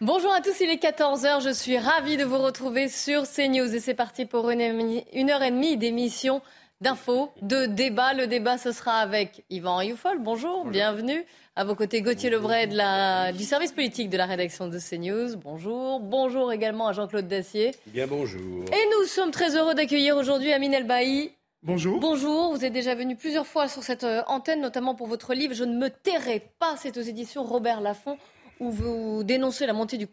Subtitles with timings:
[0.00, 3.78] Bonjour à tous, il est 14h, je suis ravie de vous retrouver sur CNews et
[3.78, 6.42] c'est parti pour une, heure et demie d'émission
[6.80, 8.12] d'infos, de débat.
[8.12, 11.24] Le débat, ce sera avec Yvan Rioufol, bonjour, bienvenue.
[11.54, 12.66] À vos côtés, Gauthier Lebray
[13.34, 16.00] du service politique de la rédaction de CNews, bonjour.
[16.00, 17.70] Bonjour également à Jean-Claude Dacier.
[17.86, 18.64] Bien bonjour.
[18.72, 21.30] Et nous sommes très heureux d'accueillir aujourd'hui Amine Elbaï.
[21.62, 22.00] Bonjour.
[22.00, 25.54] Bonjour, vous êtes déjà venu plusieurs fois sur cette euh, antenne, notamment pour votre livre
[25.54, 28.18] Je ne me tairai pas, c'est aux éditions Robert Laffont
[28.60, 30.06] où vous dénoncez la montée du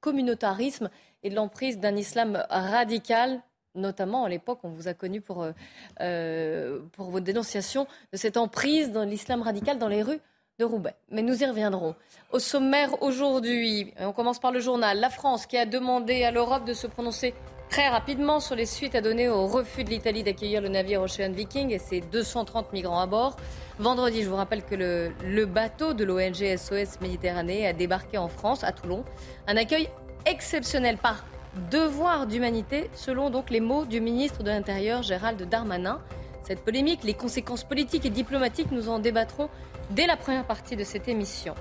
[0.00, 0.90] communautarisme
[1.22, 3.42] et de l'emprise d'un islam radical.
[3.74, 5.52] Notamment, à l'époque, on vous a connu pour, euh,
[6.00, 10.20] euh, pour votre dénonciation de cette emprise dans l'islam radical dans les rues
[10.58, 10.94] de Roubaix.
[11.10, 11.94] Mais nous y reviendrons.
[12.32, 14.98] Au sommaire aujourd'hui, on commence par le journal.
[14.98, 17.34] La France qui a demandé à l'Europe de se prononcer
[17.68, 21.30] très rapidement sur les suites à donner au refus de l'Italie d'accueillir le navire Ocean
[21.32, 23.36] Viking et ses 230 migrants à bord.
[23.78, 28.64] Vendredi, je vous rappelle que le, bateau de l'ONG SOS Méditerranée a débarqué en France,
[28.64, 29.04] à Toulon.
[29.46, 29.88] Un accueil
[30.26, 31.24] exceptionnel par
[31.70, 36.00] devoir d'humanité, selon les mots du ministre de l'Intérieur Gérald Darmanin.
[36.42, 39.48] Cette polémique, les conséquences politiques et diplomatiques, nous en débattrons
[39.90, 41.54] dès la première partie de cette émission.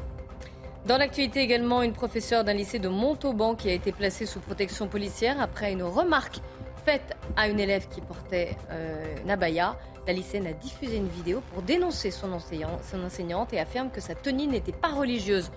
[0.87, 4.87] Dans l'actualité également, une professeure d'un lycée de Montauban qui a été placée sous protection
[4.87, 6.39] policière après une remarque
[6.85, 9.15] faite à une élève qui portait euh.
[9.25, 13.99] La lycéenne a diffusé une vidéo pour dénoncer son, enseignant, son enseignante et affirme que
[13.99, 15.51] sa tenue n'était pas religieuse.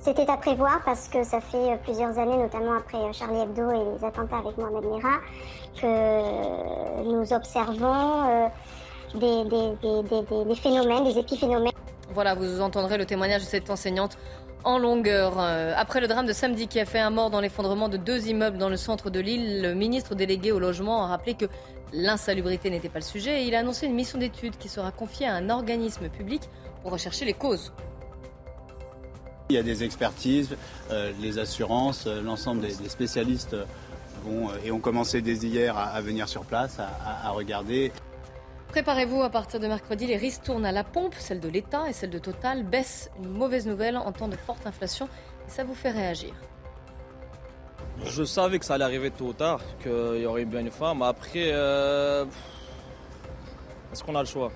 [0.00, 4.04] C'était à prévoir parce que ça fait plusieurs années, notamment après Charlie Hebdo et les
[4.04, 5.20] attentats avec Mohamed Merah,
[5.80, 8.48] que nous observons euh,
[9.14, 11.72] des, phénomènes, des épiphénomènes.
[12.12, 14.18] Voilà, vous entendrez le témoignage de cette enseignante
[14.64, 15.34] en longueur.
[15.38, 18.28] Euh, après le drame de samedi qui a fait un mort dans l'effondrement de deux
[18.28, 21.46] immeubles dans le centre de l'île, le ministre délégué au logement a rappelé que
[21.92, 25.26] l'insalubrité n'était pas le sujet et il a annoncé une mission d'étude qui sera confiée
[25.26, 26.42] à un organisme public
[26.82, 27.72] pour rechercher les causes.
[29.50, 30.56] Il y a des expertises,
[30.90, 33.54] euh, les assurances, euh, l'ensemble des, spécialistes
[34.24, 37.92] vont et ont commencé dès hier à, venir sur place, à regarder.
[38.74, 41.14] Préparez-vous, à partir de mercredi, les risques tournent à la pompe.
[41.16, 43.08] Celle de l'État et celle de Total baissent.
[43.22, 45.08] Une mauvaise nouvelle en temps de forte inflation.
[45.46, 46.34] Et ça vous fait réagir.
[48.04, 51.02] Je savais que ça allait arriver tôt ou tard, qu'il y aurait bien une femme.
[51.02, 52.24] Après, euh,
[53.92, 54.50] est-ce qu'on a le choix?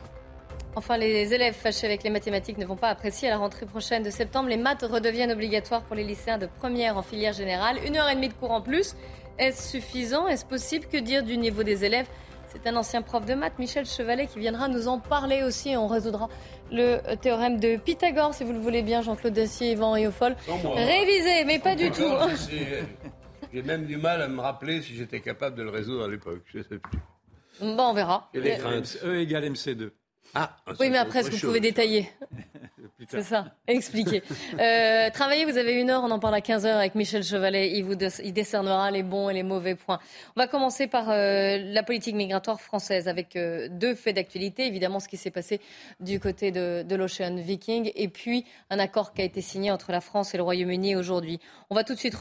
[0.75, 4.03] Enfin, les élèves fâchés avec les mathématiques ne vont pas apprécier à la rentrée prochaine
[4.03, 4.49] de septembre.
[4.49, 7.79] Les maths redeviennent obligatoires pour les lycéens de première en filière générale.
[7.87, 8.97] Une heure et demie de cours en plus.
[9.39, 10.27] Est-ce suffisant?
[10.27, 10.87] Est-ce possible?
[10.87, 12.09] Que dire du niveau des élèves?
[12.53, 15.77] C'est un ancien prof de maths, Michel Chevalet, qui viendra nous en parler aussi.
[15.77, 16.29] On résoudra
[16.71, 20.37] le théorème de Pythagore, si vous le voulez bien, Jean-Claude Dacier, Yvan Riofol.
[20.47, 22.11] Révisé, mais pas du tout.
[23.53, 26.43] J'ai même du mal à me rappeler si j'étais capable de le résoudre à l'époque.
[26.53, 26.99] Je sais plus.
[27.61, 28.31] Bon, on verra.
[28.35, 29.91] E égale MC2.
[30.35, 32.11] Ah, oui, mais après, est-ce que vous pouvez détailler
[33.07, 34.23] C'est ça, expliquer.
[34.59, 37.71] Euh, travaillez, vous avez une heure, on en parle à 15h avec Michel Chevalet.
[37.77, 37.95] Il vous
[38.25, 39.99] il décernera les bons et les mauvais points.
[40.37, 44.67] On va commencer par euh, la politique migratoire française avec euh, deux faits d'actualité.
[44.67, 45.61] Évidemment, ce qui s'est passé
[46.01, 49.93] du côté de, de l'Ocean Viking et puis un accord qui a été signé entre
[49.93, 51.39] la France et le Royaume-Uni aujourd'hui.
[51.71, 52.17] On va tout de suite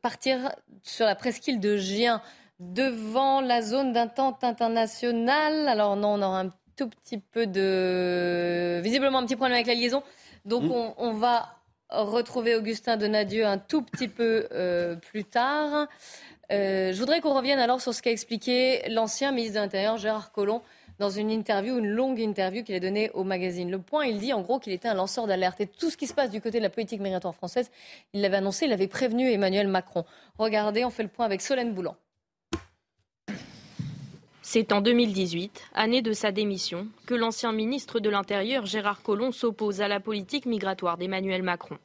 [0.00, 2.22] partir sur la presqu'île de Gien
[2.58, 5.68] devant la zone d'intente internationale.
[5.68, 8.80] Alors non, on aura un tout petit peu de...
[8.82, 10.02] Visiblement un petit problème avec la liaison.
[10.44, 10.94] Donc mm.
[10.98, 11.56] on, va
[11.90, 15.88] retrouver Augustin Donadieu un tout petit peu euh, plus tard.
[16.50, 20.32] Euh, je voudrais qu'on revienne alors sur ce qu'a expliqué l'ancien ministre de l'Intérieur, Gérard
[20.32, 20.62] Collomb,
[20.98, 24.06] dans une interview, une longue interview qu'il a donnée au magazine Le Point.
[24.06, 25.60] Il dit en gros qu'il était un lanceur d'alerte.
[25.60, 27.70] Et tout ce qui se passe du côté de la politique migratoire française,
[28.12, 30.04] il l'avait annoncé, il avait prévenu Emmanuel Macron.
[30.38, 31.96] Regardez, on fait le point avec Solène Boulan.
[34.44, 39.80] C'est en 2018, année de sa démission, que l'ancien ministre de l'Intérieur Gérard Collomb s'oppose
[39.80, 41.78] à la politique migratoire d'Emmanuel Macron.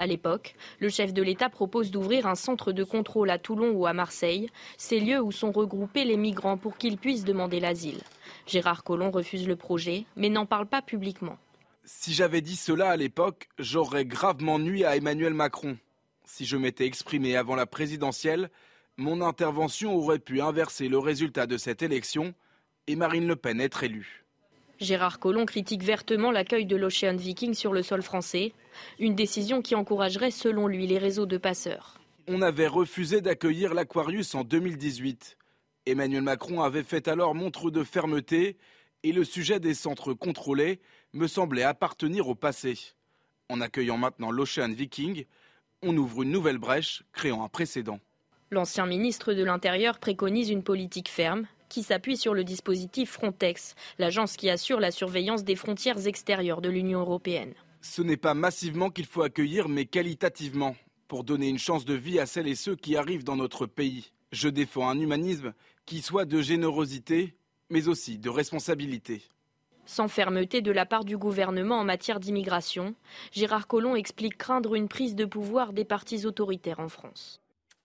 [0.00, 3.86] À l'époque, le chef de l'État propose d'ouvrir un centre de contrôle à Toulon ou
[3.86, 8.00] à Marseille, ces lieux où sont regroupés les migrants pour qu'ils puissent demander l'asile.
[8.48, 11.38] Gérard Collomb refuse le projet, mais n'en parle pas publiquement.
[11.84, 15.78] Si j'avais dit cela à l'époque, j'aurais gravement nui à Emmanuel Macron.
[16.24, 18.50] Si je m'étais exprimé avant la présidentielle,
[18.96, 22.34] mon intervention aurait pu inverser le résultat de cette élection
[22.86, 24.24] et Marine Le Pen être élue.
[24.80, 28.52] Gérard Collomb critique vertement l'accueil de l'Ocean Viking sur le sol français,
[28.98, 31.98] une décision qui encouragerait selon lui les réseaux de passeurs.
[32.26, 35.36] On avait refusé d'accueillir l'Aquarius en 2018.
[35.86, 38.56] Emmanuel Macron avait fait alors montre de fermeté
[39.02, 40.80] et le sujet des centres contrôlés
[41.12, 42.78] me semblait appartenir au passé.
[43.48, 45.26] En accueillant maintenant l'Ocean Viking,
[45.82, 48.00] on ouvre une nouvelle brèche, créant un précédent.
[48.52, 54.36] L'ancien ministre de l'Intérieur préconise une politique ferme qui s'appuie sur le dispositif Frontex, l'agence
[54.36, 57.54] qui assure la surveillance des frontières extérieures de l'Union européenne.
[57.80, 60.76] Ce n'est pas massivement qu'il faut accueillir, mais qualitativement,
[61.08, 64.12] pour donner une chance de vie à celles et ceux qui arrivent dans notre pays.
[64.32, 65.54] Je défends un humanisme
[65.86, 67.34] qui soit de générosité,
[67.70, 69.22] mais aussi de responsabilité.
[69.86, 72.94] Sans fermeté de la part du gouvernement en matière d'immigration,
[73.32, 77.41] Gérard Collomb explique craindre une prise de pouvoir des partis autoritaires en France.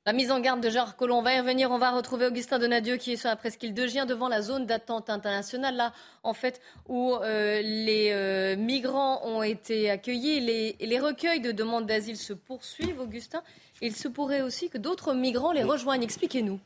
[0.07, 1.69] La mise en garde de Gérard Collomb, on va y revenir.
[1.69, 4.65] On va retrouver Augustin Donadieu qui est sur la presqu'île de Gien devant la zone
[4.65, 5.91] d'attente internationale, là,
[6.23, 10.39] en fait, où euh, les euh, migrants ont été accueillis.
[10.39, 13.43] Les, les recueils de demandes d'asile se poursuivent, Augustin.
[13.81, 16.03] Il se pourrait aussi que d'autres migrants les rejoignent.
[16.03, 16.61] Expliquez-nous.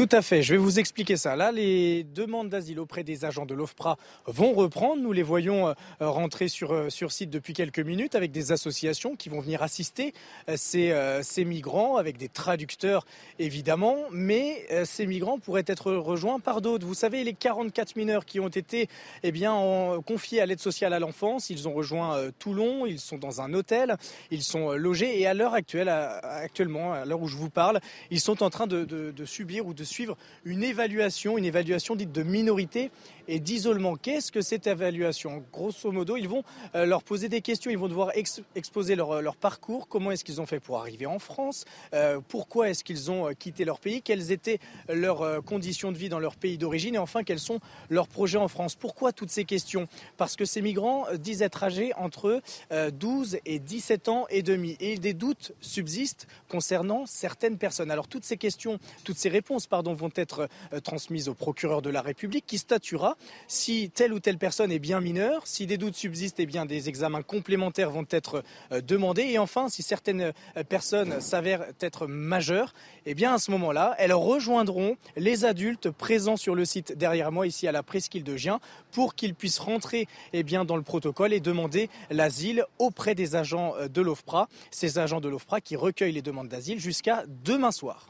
[0.00, 1.36] Tout à fait, je vais vous expliquer ça.
[1.36, 5.02] Là, les demandes d'asile auprès des agents de l'OFPRA vont reprendre.
[5.02, 9.14] Nous les voyons euh, rentrer sur, euh, sur site depuis quelques minutes avec des associations
[9.14, 10.14] qui vont venir assister
[10.48, 13.04] euh, ces, ces migrants avec des traducteurs
[13.38, 13.98] évidemment.
[14.10, 16.86] Mais ces migrants pourraient être rejoints par d'autres.
[16.86, 18.88] Vous savez, les 44 mineurs qui ont été
[19.22, 23.42] eh bien, confiés à l'aide sociale à l'enfance, ils ont rejoint Toulon, ils sont dans
[23.42, 23.96] un hôtel,
[24.30, 27.80] ils sont logés et à l'heure actuelle, actuellement, à l'heure où je vous parle,
[28.10, 32.12] ils sont en train de, de subir ou de suivre une évaluation, une évaluation dite
[32.12, 32.90] de minorité
[33.30, 33.96] et d'isolement.
[33.96, 35.44] Qu'est-ce que cette évaluation?
[35.52, 36.42] Grosso modo, ils vont
[36.74, 38.10] euh, leur poser des questions, ils vont devoir
[38.54, 41.64] exposer leur, leur, parcours, comment est-ce qu'ils ont fait pour arriver en France,
[41.94, 44.58] euh, pourquoi est-ce qu'ils ont euh, quitté leur pays, quelles étaient
[44.88, 48.48] leurs conditions de vie dans leur pays d'origine et enfin quels sont leurs projets en
[48.48, 48.74] France.
[48.74, 49.86] Pourquoi toutes ces questions?
[50.16, 54.96] Parce que ces migrants disent être âgés entre 12 et 17 ans et demi et
[54.96, 57.90] des doutes subsistent concernant certaines personnes.
[57.90, 60.48] Alors toutes ces questions, toutes ces réponses vont être
[60.82, 63.16] transmises au procureur de la République qui statuera
[63.48, 66.88] si telle ou telle personne est bien mineure, si des doutes subsistent, eh bien des
[66.88, 69.22] examens complémentaires vont être euh, demandés.
[69.22, 72.74] Et enfin, si certaines euh, personnes s'avèrent être majeures,
[73.06, 77.46] eh bien à ce moment-là, elles rejoindront les adultes présents sur le site derrière moi,
[77.46, 78.60] ici à la presqu'île de Gien,
[78.92, 83.88] pour qu'ils puissent rentrer eh dans le protocole et demander l'asile auprès des agents euh,
[83.88, 88.09] de l'OFPRA, ces agents de l'OFPRA qui recueillent les demandes d'asile jusqu'à demain soir.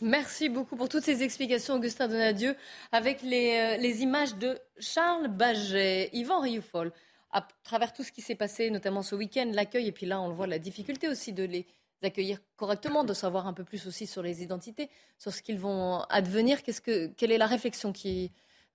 [0.00, 2.54] Merci beaucoup pour toutes ces explications, Augustin Donadieu,
[2.92, 6.92] avec les, euh, les images de Charles Baget, Yvan Rioufol.
[7.32, 10.28] À travers tout ce qui s'est passé, notamment ce week-end, l'accueil, et puis là, on
[10.28, 11.66] le voit, la difficulté aussi de les
[12.02, 16.02] accueillir correctement, de savoir un peu plus aussi sur les identités, sur ce qu'ils vont
[16.10, 16.60] advenir.
[16.62, 18.30] Quelle est la réflexion qui,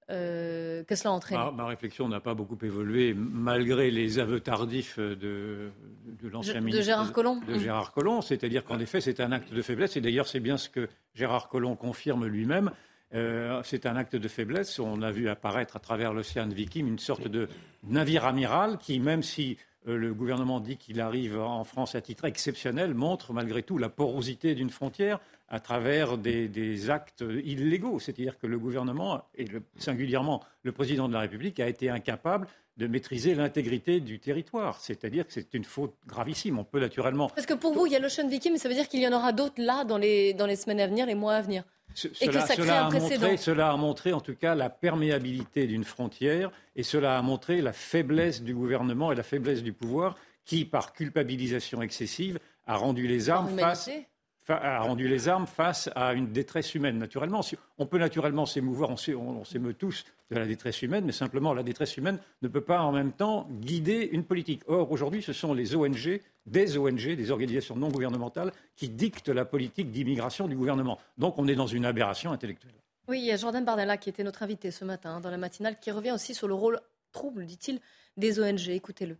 [0.09, 5.15] euh, que cela entraîne ma, réflexion n'a pas beaucoup évolué, malgré les aveux tardifs de,
[6.21, 6.79] de l'ancien ministre.
[6.79, 10.01] De Gérard Collomb De Gérard Collomb, c'est-à-dire qu'en effet, c'est un acte de faiblesse, et
[10.01, 12.71] d'ailleurs, c'est bien ce que Gérard Collomb confirme lui-même.
[13.13, 14.79] Euh, c'est un acte de faiblesse.
[14.79, 17.47] On a vu apparaître à travers l'océan Viking une sorte de
[17.83, 22.93] navire amiral qui, même si le gouvernement dit qu'il arrive en France à titre exceptionnel,
[22.93, 25.19] montre malgré tout la porosité d'une frontière
[25.49, 27.99] à travers des, actes illégaux.
[27.99, 29.45] C'est-à-dire que le gouvernement, et
[29.77, 32.47] singulièrement le président de la République, a été incapable
[32.77, 34.79] de maîtriser l'intégrité du territoire.
[34.79, 36.57] C'est-à-dire que c'est une faute gravissime.
[36.57, 37.29] On peut naturellement.
[37.29, 39.07] Parce que pour vous, il y a l'Ocean Viking, mais ça veut dire qu'il y
[39.07, 41.63] en aura d'autres là dans les, dans les semaines à venir, les mois à venir.
[42.21, 43.27] et que ça crée un précédent.
[43.37, 47.73] cela a montré en tout cas la perméabilité d'une frontière et cela a montré la
[47.73, 53.29] faiblesse du gouvernement et la faiblesse du pouvoir qui, par culpabilisation excessive, a rendu les
[53.29, 53.89] armes face
[54.47, 57.41] a rendu les armes face à une détresse humaine, naturellement.
[57.77, 61.97] On peut naturellement s'émouvoir, on s'émeut tous de la détresse humaine, mais simplement la détresse
[61.97, 64.61] humaine ne peut pas en même temps guider une politique.
[64.67, 69.45] Or, aujourd'hui, ce sont les ONG, des ONG, des organisations non gouvernementales, qui dictent la
[69.45, 70.99] politique d'immigration du gouvernement.
[71.17, 72.73] Donc on est dans une aberration intellectuelle.
[73.07, 75.77] Oui, il y a Jordan Bardella qui était notre invité ce matin dans la matinale,
[75.79, 76.79] qui revient aussi sur le rôle
[77.11, 77.79] trouble, dit-il,
[78.17, 78.69] des ONG.
[78.69, 79.17] Écoutez-le.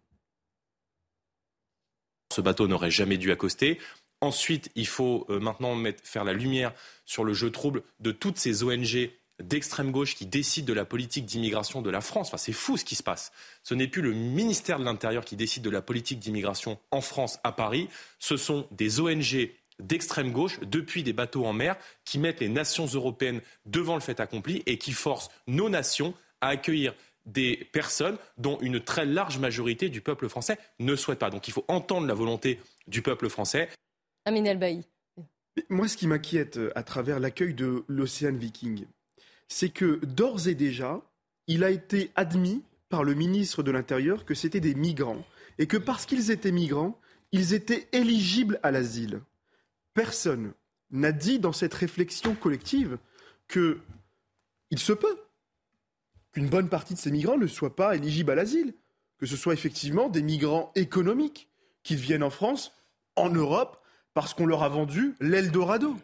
[2.34, 3.80] Ce bateau n'aurait jamais dû accoster.
[4.24, 6.72] Ensuite, il faut euh, maintenant faire la lumière
[7.06, 9.12] sur le jeu trouble de toutes ces ONG
[9.42, 12.30] d'extrême gauche qui décident de la politique d'immigration de la France.
[12.30, 13.34] Enfin, c'est fou ce qui se passe.
[13.64, 17.38] Ce n'est plus le ministère de l'Intérieur qui décide de la politique d'immigration en France,
[17.44, 17.90] à Paris.
[18.18, 21.76] Ce sont des ONG d'extrême gauche, depuis des bateaux en mer,
[22.06, 26.48] qui mettent les nations européennes devant le fait accompli et qui forcent nos nations à
[26.48, 26.94] accueillir
[27.26, 31.30] des personnes dont une très large majorité du peuple français ne souhaite pas.
[31.30, 33.68] Donc il faut entendre la volonté du peuple français.
[34.26, 34.84] Amin El
[35.70, 38.86] Moi, ce qui m'inquiète euh, à travers l'accueil de l'Océan Viking,
[39.50, 41.02] c'est que d'ores et déjà,
[41.48, 45.26] il a été admis par le ministre de l'Intérieur que c'était des migrants
[45.58, 46.98] et que parce qu'ils étaient migrants,
[47.34, 49.20] ils étaient éligibles à l'asile.
[49.94, 50.54] Personne
[50.92, 52.98] n'a dit dans cette réflexion collective
[53.50, 53.80] que
[54.70, 55.20] il se peut
[56.32, 58.74] qu'une bonne partie de ces migrants ne soient pas éligibles à l'asile,
[59.18, 61.50] que ce soit effectivement des migrants économiques
[61.84, 62.72] qui viennent en France,
[63.16, 63.83] en Europe,
[64.14, 65.96] parce qu'on leur a vendu l'Eldorado.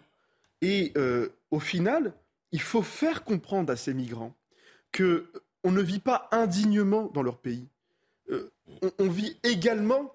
[0.62, 2.14] Et euh, au final,
[2.52, 4.34] il faut faire comprendre à ces migrants
[4.92, 5.32] que
[5.64, 7.68] on ne vit pas indignement dans leur pays,
[9.00, 10.14] on, vit également,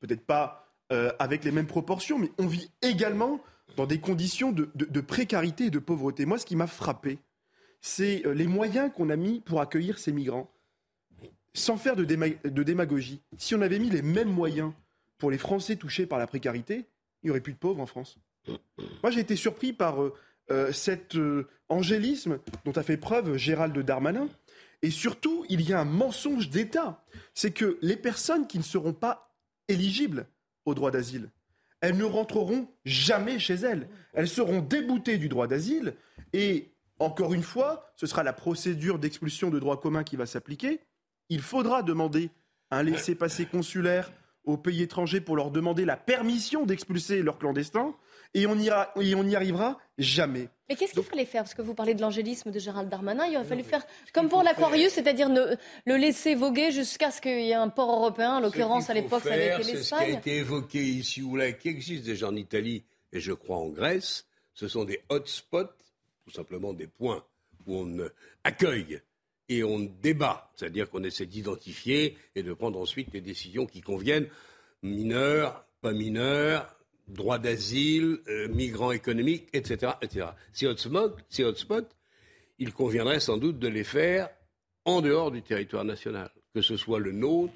[0.00, 3.40] peut-être pas euh, avec les mêmes proportions, mais on vit également
[3.76, 6.26] dans des conditions de, précarité et de pauvreté.
[6.26, 7.18] Moi, ce qui m'a frappé,
[7.80, 10.50] c'est euh, les moyens qu'on a mis pour accueillir ces migrants.
[11.54, 14.72] Sans faire de, démagogie, si on avait mis les mêmes moyens
[15.16, 16.84] pour les Français touchés par la précarité,
[17.22, 18.18] il n'y aurait plus de pauvres en France.
[19.02, 20.14] Moi, j'ai été surpris par euh,
[20.50, 21.16] euh, cet
[21.68, 24.28] angélisme dont a fait preuve Gérald Darmanin.
[24.82, 27.04] Et surtout, il y a un mensonge d'État.
[27.34, 29.34] C'est que les personnes qui ne seront pas
[29.68, 30.26] éligibles
[30.64, 31.30] au droit d'asile,
[31.80, 33.88] elles ne rentreront jamais chez elles.
[34.12, 35.94] Elles seront déboutées du droit d'asile
[36.32, 40.80] et encore une fois, ce sera la procédure d'expulsion de droit commun qui va s'appliquer.
[41.28, 42.30] Il faudra demander
[42.70, 44.12] un laissez-passer consulaire
[44.48, 47.94] aux pays étrangers pour leur demander la permission d'expulser leurs clandestins.
[48.34, 50.48] Et on n'y arrivera jamais.
[50.68, 51.44] Mais qu'est-ce qu'il fallait faire?
[51.44, 54.42] Parce que vous parlez de l'angélisme de Gérald Darmanin, il aurait fallu faire comme pour
[54.42, 58.34] l'Aquarius, c'est-à-dire le laisser voguer jusqu'à ce qu'il y ait un port européen.
[58.34, 60.00] En l'occurrence, à l'époque, ça avait été l'Espagne.
[60.00, 63.32] Ce qui a été évoqué ici ou là, qui existe déjà en Italie et je
[63.32, 65.72] crois en Grèce, ce sont des hotspots,
[66.26, 67.24] tout simplement des points
[67.66, 68.10] où on
[68.44, 69.00] accueille
[69.48, 74.28] et on débat, c'est-à-dire qu'on essaie d'identifier et de prendre ensuite les décisions qui conviennent,
[74.82, 76.74] mineurs, pas mineurs,
[77.08, 79.92] droit d'asile, euh, migrants économiques, etc.
[80.02, 80.26] etc.
[80.52, 81.88] Ces hotspots, ces hotspots,
[82.58, 84.28] il conviendrait sans doute de les faire
[84.84, 87.54] en dehors du territoire national, que ce soit le nôtre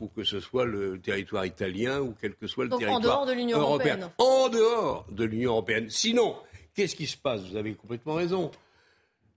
[0.00, 3.26] ou que ce soit le territoire italien ou quel que soit le territoire en dehors
[3.26, 4.10] de l'Union européenne.
[4.18, 5.88] En dehors de l'Union européenne.
[5.90, 6.36] Sinon,
[6.74, 7.42] qu'est-ce qui se passe?
[7.42, 8.50] Vous avez complètement raison.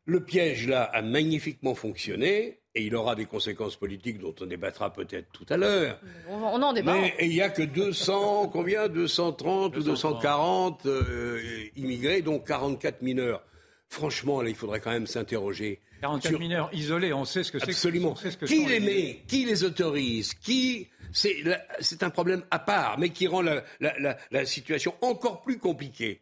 [0.07, 4.93] Le piège là a magnifiquement fonctionné et il aura des conséquences politiques dont on débattra
[4.93, 5.99] peut-être tout à l'heure.
[6.29, 6.93] On, en débat.
[6.93, 11.41] Mais il n'y a que 200, combien 230 ou 240 euh,
[11.75, 13.43] immigrés, dont 44 mineurs.
[13.89, 15.81] Franchement, là, il faudrait quand même s'interroger.
[15.99, 17.71] 44 mineurs isolés, on sait ce que c'est.
[17.71, 18.13] Absolument.
[18.45, 19.23] qui les met?
[19.27, 20.33] Qui les autorise?
[20.35, 23.63] Qui c'est un problème à part, mais qui rend la,
[24.31, 26.21] la situation encore plus compliquée.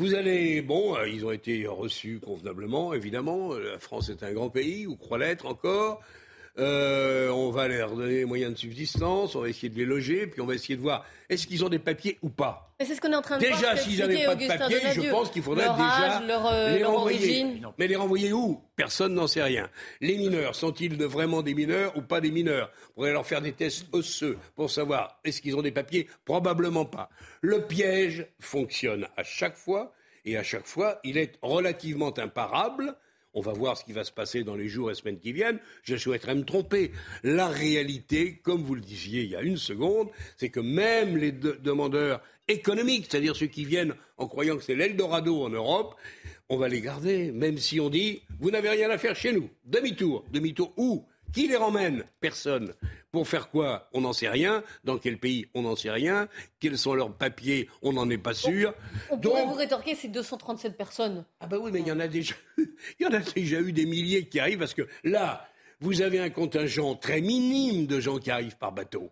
[0.00, 3.54] Vous allez, bon, euh, ils ont été reçus convenablement, évidemment.
[3.54, 6.00] La France est un grand pays, ou croit l'être encore?
[6.58, 10.26] Euh, on va leur donner les moyens de subsistance, on va essayer de les loger,
[10.26, 12.72] puis on va essayer de voir est-ce qu'ils ont des papiers ou pas.
[12.80, 15.10] Mais c'est ce qu'on est en train de Déjà, s'ils n'avaient pas de papiers, je
[15.10, 17.60] pense qu'il faudrait déjà euh, les renvoyer.
[17.78, 18.60] Mais les renvoyer où?
[18.74, 19.70] Personne n'en sait rien.
[20.00, 22.72] Les mineurs, sont-ils vraiment des mineurs ou pas des mineurs?
[22.90, 26.08] On pourrait leur faire des tests osseux pour savoir est-ce qu'ils ont des papiers?
[26.24, 27.08] Probablement pas.
[27.40, 29.92] Le piège fonctionne à chaque fois,
[30.24, 32.96] et à chaque fois, il est relativement imparable
[33.38, 35.60] on va voir ce qui va se passer dans les jours et semaines qui viennent.
[35.84, 36.90] Je souhaiterais me tromper.
[37.22, 41.30] La réalité, comme vous le disiez il y a une seconde, c'est que même les
[41.30, 45.94] demandeurs économiques, c'est-à-dire ceux qui viennent en croyant que c'est l'Eldorado en Europe,
[46.48, 49.48] on va les garder, même si on dit vous n'avez rien à faire chez nous.
[49.64, 50.24] Demi-tour.
[50.32, 51.04] Demi-tour où?
[51.32, 52.04] Qui les ramène?
[52.20, 52.74] Personne.
[53.10, 53.88] Pour faire quoi?
[53.92, 54.62] On n'en sait rien.
[54.84, 55.46] Dans quel pays?
[55.54, 56.28] On n'en sait rien.
[56.60, 57.68] Quels sont leurs papiers?
[57.82, 58.74] On n'en est pas sûr.
[59.10, 61.24] On, pourrait vous rétorquer ces 237 personnes.
[61.40, 62.74] Ah bah oui, mais il y en a déjà eu.
[63.00, 65.48] Il y en a déjà eu des milliers qui arrivent parce que là,
[65.80, 69.10] vous avez un contingent très minime de gens qui arrivent par bateau.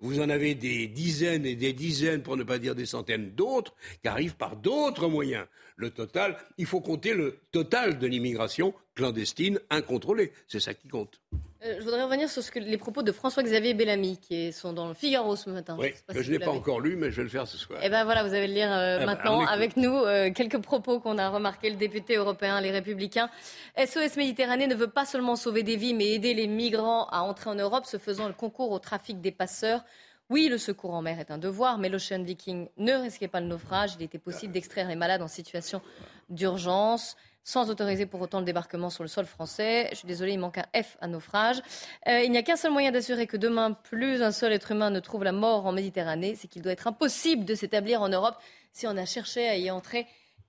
[0.00, 3.72] Vous en avez des dizaines et des dizaines, pour ne pas dire des centaines d'autres,
[4.02, 5.46] qui arrivent par d'autres moyens.
[5.76, 10.32] Le total, il faut compter le total de l'immigration clandestine incontrôlée.
[10.48, 11.20] C'est ça qui compte.
[11.64, 15.36] Euh, je voudrais revenir sur les propos de François-Xavier Bellamy, qui sont dans le Figaro
[15.36, 15.76] ce matin.
[15.78, 17.78] Oui, je ne l'ai pas encore lu, mais je vais le faire ce soir.
[17.82, 19.94] Eh bien voilà, vous allez le lire euh, eh ben, maintenant avec nous.
[19.94, 21.70] Euh, quelques propos qu'on a remarqués.
[21.70, 23.30] Le député européen, les Républicains.
[23.76, 27.50] SOS Méditerranée ne veut pas seulement sauver des vies, mais aider les migrants à entrer
[27.50, 29.84] en Europe, se faisant le concours au trafic des passeurs.
[30.30, 33.46] Oui, le secours en mer est un devoir, mais l'Ocean Viking ne risquait pas le
[33.46, 33.92] naufrage.
[33.98, 35.82] Il était possible d'extraire les malades en situation
[36.28, 39.88] d'urgence sans autoriser pour autant le débarquement sur le sol français.
[39.90, 41.60] Je suis désolée, il manque un F à naufrage.
[42.08, 44.90] Euh, il n'y a qu'un seul moyen d'assurer que demain, plus un seul être humain
[44.90, 48.36] ne trouve la mort en Méditerranée, c'est qu'il doit être impossible de s'établir en Europe
[48.72, 50.06] si on a cherché à y entrer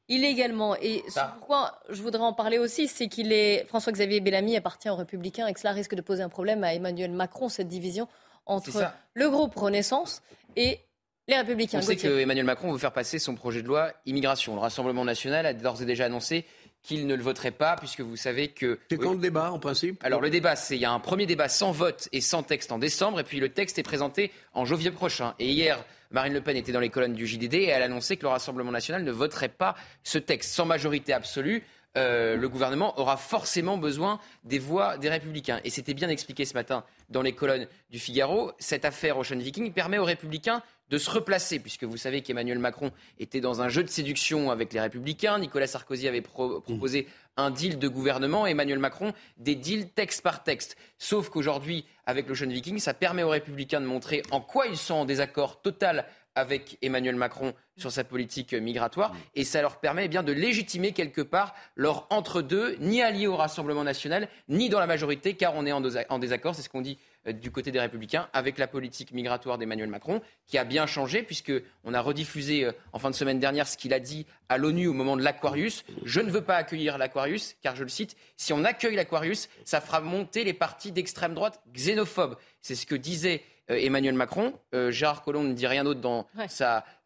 [0.10, 0.76] illégalement.
[0.76, 1.04] Et
[1.38, 5.54] pourquoi je voudrais en parler aussi, c'est qu'il est François-Xavier Bellamy appartient aux Républicains et
[5.54, 8.08] que cela risque de poser un problème à Emmanuel Macron, cette division
[8.46, 10.22] entre le groupe Renaissance
[10.56, 10.80] et
[11.28, 11.80] les Républicains.
[11.80, 14.56] On sait que Emmanuel Macron veut faire passer son projet de loi immigration.
[14.56, 16.46] Le Rassemblement national a d'ores et déjà annoncé
[16.84, 18.78] qu'il ne le voterait pas, puisque vous savez que...
[18.90, 20.04] C'est quand le débat, en principe?
[20.04, 22.72] Alors, le débat, c'est il y a un premier débat sans vote et sans texte
[22.72, 25.34] en décembre, et puis le texte est présenté en janvier prochain.
[25.40, 28.24] Et hier, Marine Le Pen était dans les colonnes du JDD et elle annonçait que
[28.24, 31.64] le Rassemblement national ne voterait pas ce texte sans majorité absolue.
[31.96, 35.60] Euh, le gouvernement aura forcément besoin des voix des républicains.
[35.64, 38.52] Et c'était bien expliqué ce matin dans les colonnes du Figaro.
[38.58, 42.92] Cette affaire Ocean Viking permet aux républicains de se replacer, puisque vous savez qu'Emmanuel Macron
[43.20, 45.40] était dans un jeu de séduction avec les républicains.
[45.40, 47.08] Nicolas Sarkozy avait proposé
[47.38, 50.78] un deal de gouvernement, Emmanuel Macron des deals texte par texte.
[50.98, 54.96] Sauf qu'aujourd'hui, avec l'Ocean Viking, ça permet aux républicains de montrer en quoi ils sont
[54.96, 60.08] en désaccord total avec Emmanuel Macron sur sa politique migratoire et ça leur permet eh
[60.08, 64.88] bien de légitimer quelque part leur entre-deux, ni alliés au Rassemblement national, ni dans la
[64.88, 66.98] majorité, car on est en désaccord, c'est ce qu'on dit
[67.28, 71.24] euh, du côté des Républicains, avec la politique migratoire d'Emmanuel Macron, qui a bien changé,
[71.24, 74.88] puisqu'on a rediffusé euh, en fin de semaine dernière ce qu'il a dit à l'ONU
[74.88, 75.84] au moment de l'Aquarius.
[76.04, 79.82] Je ne veux pas accueillir l'Aquarius, car je le cite, si on accueille l'Aquarius, ça
[79.82, 82.36] fera monter les partis d'extrême droite xénophobes.
[82.62, 84.54] C'est ce que disait Emmanuel Macron.
[84.74, 86.28] Euh, Gérard Collomb ne dit rien d'autre dans,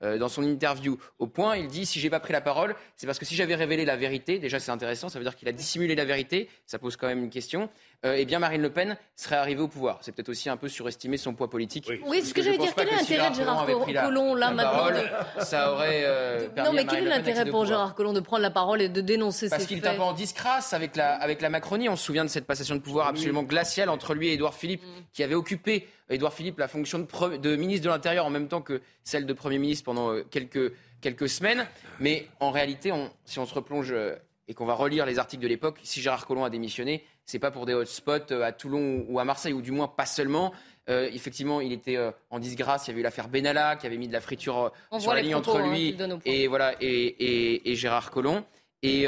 [0.04, 0.98] euh, dans son interview.
[1.20, 3.56] Au point, il dit si j'ai pas pris la parole, c'est parce que si j'avais
[3.56, 6.80] révélé la vérité, déjà c'est intéressant, ça veut dire qu'il a dissimulé la vérité, ça
[6.80, 7.70] pose quand même une question.
[8.04, 10.00] eh bien, Marine LePen serait arrivée au pouvoir.
[10.02, 11.90] C'est peut-être aussi un peu surestimer son poids politique.
[12.06, 12.74] Oui, ce que, j'allais dire.
[12.76, 15.02] Quel est l'intérêt de Gérard Collomb là maintenant
[15.40, 16.50] Ça aurait.
[16.58, 19.50] non, mais quel est l'intérêt pour Gérard Collomb de prendre la parole et de dénoncer
[19.50, 21.90] Parce qu'il est un peu en disgrâce avec la, avec la Macronie.
[21.90, 24.84] On se souvient de cette passation de pouvoir absolument glaciale entre lui et Édouard Philippe,
[24.84, 25.04] mm.
[25.14, 28.82] qui avait occupé Édouard Philippe la fonction de, ministre de l'Intérieur en même temps que
[29.04, 31.66] celle de Premier ministre pendant euh, quelques, quelques semaines.
[32.02, 32.92] Mais en réalité,
[33.24, 34.16] si on se replonge euh,
[34.50, 37.52] et qu'on va relire les articles de l'époque, si Gérard Collomb a démissionné, c'est pas
[37.52, 40.54] pour des hotspots euh, à Toulon ou à Marseille, ou du moins pas seulement.
[40.90, 41.98] effectivement, il était
[42.30, 42.88] en disgrâce.
[42.88, 45.36] Il y avait eu l'affaire Benalla qui avait mis de la friture sur la ligne
[45.36, 48.44] entre hein, lui et voilà et, Gérard Collomb.
[48.84, 49.06] Et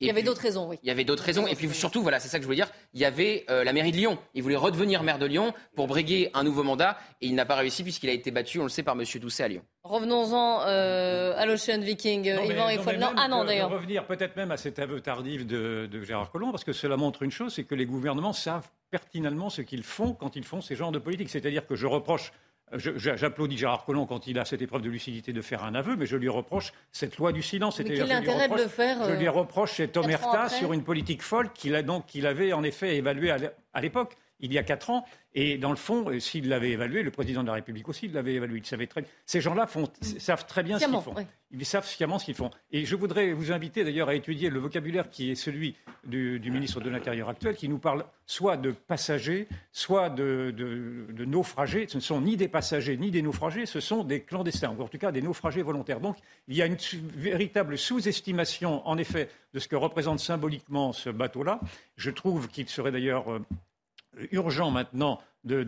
[0.00, 0.78] il y avait d'autres raisons, oui.
[0.82, 1.46] Il y avait d'autres raisons.
[1.46, 2.70] Et puis surtout, voilà, c'est ça que je voulais dire.
[2.92, 4.18] Il y avait euh, la mairie de Lyon.
[4.34, 6.98] Il voulait redevenir maire de Lyon pour briguer un nouveau mandat.
[7.20, 9.04] Et il n'a pas réussi puisqu'il a été battu, on le sait, par M.
[9.20, 9.62] Doucet à Lyon.
[9.84, 12.34] Revenons-en euh, à l'Ocean Viking.
[12.34, 12.92] Non, Yvan, il faut...
[12.92, 13.70] non, ah non, d'ailleurs.
[13.70, 17.22] revenir peut-être même à cet aveu tardif de, de Gérard Collomb, parce que cela montre
[17.22, 20.76] une chose, c'est que les gouvernements savent pertinemment ce qu'ils font quand ils font ces
[20.76, 21.30] genres de politique.
[21.30, 22.32] C'est-à-dire que je reproche
[22.72, 26.06] J'applaudis Gérard Collomb quand il a cette épreuve de lucidité de faire un aveu, mais
[26.06, 27.78] je lui reproche cette loi du silence.
[27.78, 31.52] Mais quel intérêt de le faire Je lui reproche cette omerta sur une politique folle
[31.52, 31.76] qu'il
[32.26, 33.30] avait en effet évaluée
[33.72, 35.04] à l'époque il y a quatre ans.
[35.34, 38.34] Et dans le fond, euh, s'il l'avait évalué, le président de la République aussi l'avait
[38.34, 38.58] évalué.
[38.58, 39.04] Il savait très...
[39.26, 39.68] Ces gens-là
[40.18, 41.14] savent très bien ce qu'ils font.
[41.50, 42.50] Ils savent sciemment ce qu'ils font.
[42.72, 46.80] Et je voudrais vous inviter d'ailleurs à étudier le vocabulaire qui est celui du, ministre
[46.80, 50.54] de l'Intérieur actuel, qui nous parle soit de passagers, soit de,
[51.24, 51.86] naufragés.
[51.88, 54.88] Ce ne sont ni des passagers ni des naufragés, ce sont des clandestins, ou en
[54.88, 56.00] tout cas des naufragés volontaires.
[56.00, 56.16] Donc
[56.48, 56.76] il y a une
[57.14, 61.60] véritable sous-estimation, en effet, de ce que représente symboliquement ce bateau-là.
[61.96, 63.44] Je trouve qu'il serait d'ailleurs euh,
[64.32, 65.64] urgent maintenant de,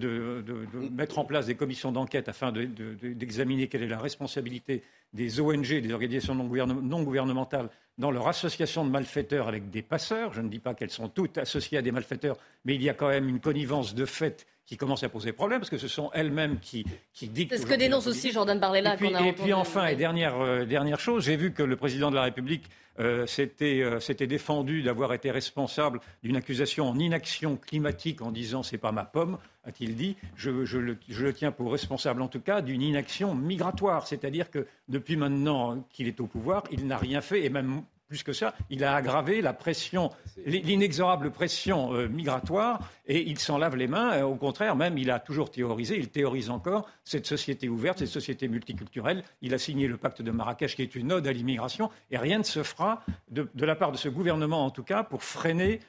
[0.90, 4.82] mettre en place des commissions d'enquête afin d'examiner quelle est la responsabilité
[5.12, 10.32] des ONG, des organisations non, gouvernementales, dans leur association de malfaiteurs avec des passeurs.
[10.32, 12.94] Je ne dis pas qu'elles sont toutes associées à des malfaiteurs, mais il y a
[12.94, 16.10] quand même une connivence de fait qui commence à poser problème, parce que ce sont
[16.12, 17.54] elles-mêmes qui, qui dictent.
[17.54, 18.94] C'est ce que dénonce aussi Jordan Barlella.
[18.94, 22.10] Et puis, et puis enfin, et dernière, euh, dernière chose, j'ai vu que le président
[22.10, 22.68] de la République
[23.00, 23.26] euh,
[23.62, 28.92] euh, s'était défendu d'avoir été responsable d'une accusation en inaction climatique en disant c'est pas
[28.92, 30.16] ma pomme, a-t-il dit.
[30.36, 34.50] Je, je, le, je, le, tiens pour responsable en tout cas d'une inaction migratoire, c'est-à-dire
[34.50, 34.66] que
[34.98, 38.54] depuis maintenant qu'il est au pouvoir, il n'a rien fait et même plus que ça,
[38.70, 40.10] il a aggravé la pression,
[40.46, 44.14] l'inexorable pression euh, migratoire, et il s'en lave les mains.
[44.14, 48.08] Euh, au contraire, même, il a toujours théorisé, il théorise encore cette société ouverte, cette
[48.08, 49.22] société multiculturelle.
[49.42, 52.38] Il a signé le pacte de Marrakech, qui est une ode à l'immigration, et rien
[52.38, 55.80] ne se fera, de, de la part de ce gouvernement en tout cas, pour freiner,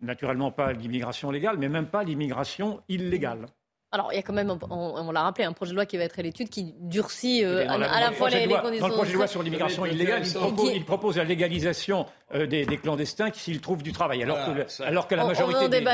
[0.00, 3.46] naturellement pas l'immigration légale, mais même pas l'immigration illégale.
[3.92, 6.04] Alors, il y a quand même, on, l'a rappelé, un projet de loi qui va
[6.04, 8.80] être à l'étude qui durcit euh, à, la fois les, conditions.
[8.80, 10.22] Dans le projet de loi sur l'immigration illégale,
[10.74, 14.24] il propose, la légalisation euh, des, clandestins s'ils trouvent du travail.
[14.24, 15.86] Alors que, alors que la majorité, des,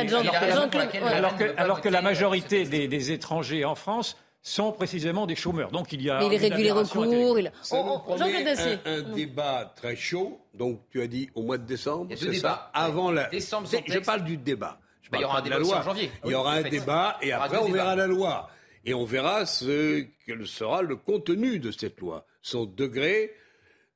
[1.57, 5.71] alors que, la majorité des, étrangers en France sont précisément des chômeurs.
[5.71, 6.19] Donc il y a.
[6.19, 7.05] Mais il réduit les recours.
[7.39, 7.53] Il...
[7.73, 10.41] Oh, oh, un, un débat très chaud.
[10.55, 12.07] Donc tu as dit au mois de décembre.
[12.11, 12.71] Il y a deux débats.
[12.73, 13.29] Avant la.
[13.29, 14.79] Décembre, je parle du débat.
[15.13, 15.79] Bah, il y aura un débat loi.
[15.79, 16.11] en janvier.
[16.25, 18.51] Il y aura un débat et après on verra la loi.
[18.85, 23.33] Et on verra ce que sera le contenu de cette loi, son degré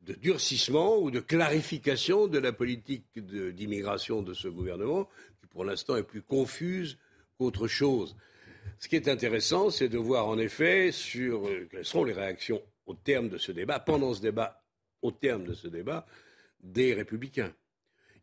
[0.03, 5.09] de durcissement ou de clarification de la politique d'immigration de, ce gouvernement,
[5.41, 6.99] qui pour l'instant est plus confuse
[7.37, 8.15] qu'autre chose.
[8.79, 12.63] Ce qui est intéressant, c'est de voir en effet sur euh, quelles seront les réactions
[12.85, 14.63] au terme de ce débat, pendant ce débat,
[15.03, 16.07] au terme de ce débat,
[16.61, 17.53] des républicains.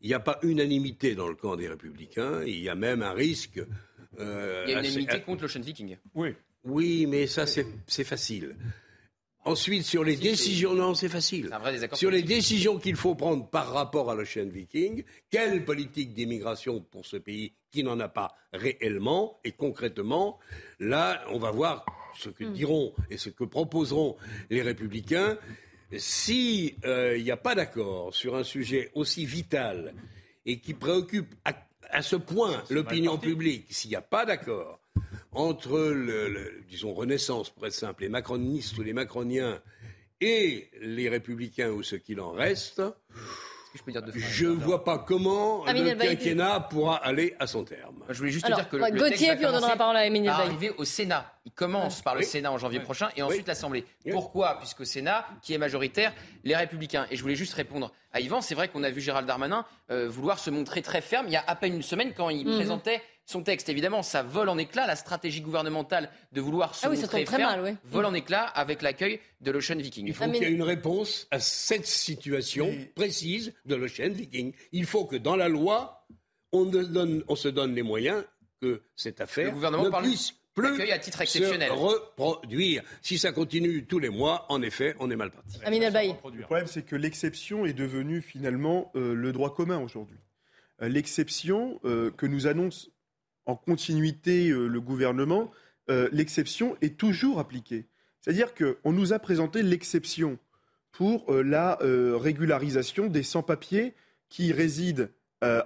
[0.04, 2.42] Il n'y a pas unanimité dans le camp des Républicains.
[2.44, 3.58] Il y a même un risque.
[4.20, 5.96] Euh, il y a unanimité contre l'Ocean Viking.
[6.14, 6.34] Oui.
[6.62, 8.54] Oui, mais ça, c'est facile.
[9.46, 11.50] Ensuite, sur les décisions, non, c'est facile.
[11.94, 17.06] sur les décisions qu'il faut prendre par rapport à l'Ocean Viking, quelle politique d'immigration pour
[17.06, 20.38] ce pays qui n'en a pas réellement et concrètement,
[20.80, 21.86] là, on va voir
[22.18, 22.52] ce que hmm.
[22.52, 24.16] diront et ce que proposeront
[24.50, 25.38] les républicains.
[25.98, 29.94] S'il euh, n'y a pas d'accord sur un sujet aussi vital
[30.46, 31.34] et qui préoccupe
[31.90, 34.80] à ce point l'opinion publique, s'il n'y a pas d'accord,
[35.32, 39.60] entre, le, disons, Renaissance, pour être simple, les macronistes ou les macroniens
[40.20, 42.82] et les républicains ou ce qu'il en reste,
[44.16, 48.04] je ne vois pas comment le quinquennat pourra aller à son terme.
[48.08, 50.84] Je voulais juste dire que le, Gauthier, puis on donnera la parole à arriver au
[50.84, 51.33] Sénat.
[51.46, 53.84] Il commence par le Sénat en janvier prochain et ensuite l'Assemblée.
[54.10, 54.58] Pourquoi?
[54.58, 57.06] Puisqu'au Sénat, qui est majoritaire, les Républicains.
[57.10, 58.40] Et je voulais juste répondre à Yvan.
[58.40, 61.36] C'est vrai qu'on a vu Gérald Darmanin euh, vouloir se montrer très ferme il y
[61.36, 62.54] a à peine une semaine quand il mhm.
[62.54, 63.68] présentait son texte.
[63.68, 64.86] Évidemment, ça vole en éclats.
[64.86, 69.50] La stratégie gouvernementale de vouloir se ah montrer ferme vole en éclats avec l'accueil de
[69.50, 70.06] l'Ocean Viking.
[70.06, 74.52] Il faut qu'il y ait une réponse à cette situation précise de l'Ocean Viking.
[74.72, 76.06] Il faut que dans la loi,
[76.52, 78.24] on, se donne les moyens
[78.60, 81.68] que cette affaire gouvernement ne puisse plus à titre exceptionnel.
[81.68, 82.82] se reproduire.
[83.02, 85.58] Si ça continue tous les mois, en effet, on est mal parti.
[85.64, 90.18] Amin Le problème, c'est que l'exception est devenue finalement euh, le droit commun aujourd'hui.
[90.82, 92.90] Euh, l'exception euh, que nous annonce
[93.46, 95.50] en continuité euh, le gouvernement,
[95.90, 97.86] euh, l'exception est toujours appliquée.
[98.20, 100.38] C'est-à-dire qu'on nous a présenté l'exception
[100.92, 103.94] pour euh, la régularisation des sans-papiers
[104.28, 105.08] qui résident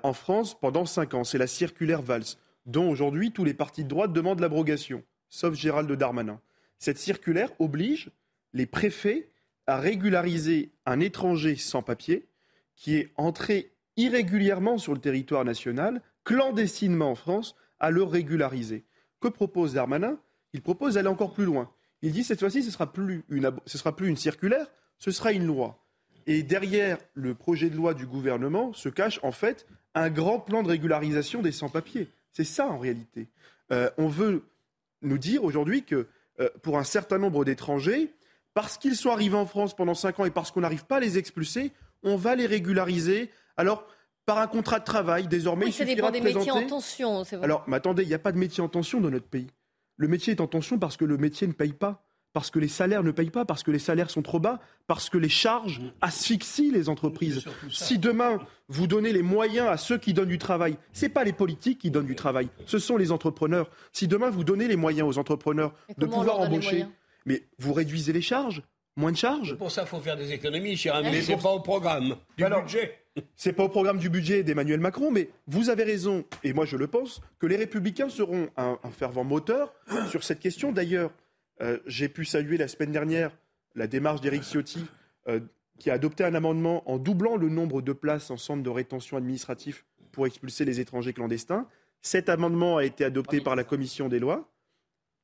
[0.02, 1.22] en France pendant cinq ans.
[1.22, 2.24] C'est la circulaire Valls,
[2.68, 6.40] dont aujourd'hui tous les partis de droite demandent l'abrogation, sauf Gérald Darmanin.
[6.78, 8.10] Cette circulaire oblige
[8.52, 9.30] les préfets
[9.66, 12.28] à régulariser un étranger sans papier
[12.76, 18.84] qui est entré irrégulièrement sur le territoire national, clandestinement en France, à le régulariser.
[19.20, 20.20] Que propose Darmanin?
[20.52, 21.70] Il propose d'aller encore plus loin.
[22.02, 24.66] Il dit cette fois-ci, ce ne sera, plus une, sera plus une circulaire,
[24.98, 25.84] ce sera une loi.
[26.26, 30.62] Et derrière le projet de loi du gouvernement se cache en fait un grand plan
[30.62, 32.08] de régularisation des sans-papiers.
[32.38, 33.26] C'est ça en réalité.
[33.72, 34.44] Euh, on veut
[35.02, 36.06] nous dire aujourd'hui que
[36.38, 38.14] euh, pour un certain nombre d'étrangers,
[38.54, 41.00] parce qu'ils sont arrivés en France pendant cinq ans et parce qu'on n'arrive pas à
[41.00, 41.72] les expulser,
[42.04, 43.32] on va les régulariser.
[43.56, 43.88] Alors,
[44.24, 45.26] par un contrat de travail.
[45.26, 47.24] Désormais, oui, il suffira des métiers en tension.
[47.24, 47.42] Vrai.
[47.42, 49.48] Alors, mais attendez, il n'y a pas de métier en tension dans notre pays.
[49.96, 52.06] Le métier est en tension parce que le métier ne paye pas,
[52.38, 55.10] parce que les salaires ne payent pas, parce que les salaires sont trop bas, parce
[55.10, 57.42] que les charges asphyxient les entreprises.
[57.68, 61.24] Si demain vous donnez les moyens à ceux qui donnent du travail, ce n'est pas
[61.24, 63.68] les politiques qui donnent du travail, ce sont les entrepreneurs.
[63.92, 66.86] Si demain vous donnez les moyens aux entrepreneurs de pouvoir embaucher,
[67.26, 68.62] mais vous réduisez les charges,
[68.94, 69.56] moins de charges?
[69.56, 72.14] Pour ça, il faut faire des économies, cher ami, mais ce n'est pas au programme
[72.36, 73.00] du budget.
[73.34, 76.76] C'est pas au programme du budget d'Emmanuel Macron, mais vous avez raison, et moi je
[76.76, 79.74] le pense, que les Républicains seront un, fervent moteur
[80.08, 80.70] sur cette question.
[80.70, 81.10] D'ailleurs,
[81.60, 83.32] euh, j'ai pu saluer la semaine dernière
[83.74, 84.84] la démarche d'Éric Ciotti,
[85.28, 85.40] euh,
[85.78, 89.16] qui a adopté un amendement en doublant le nombre de places en centre de rétention
[89.16, 91.66] administratif pour expulser les étrangers clandestins.
[92.02, 94.50] Cet amendement a été adopté par la commission des lois.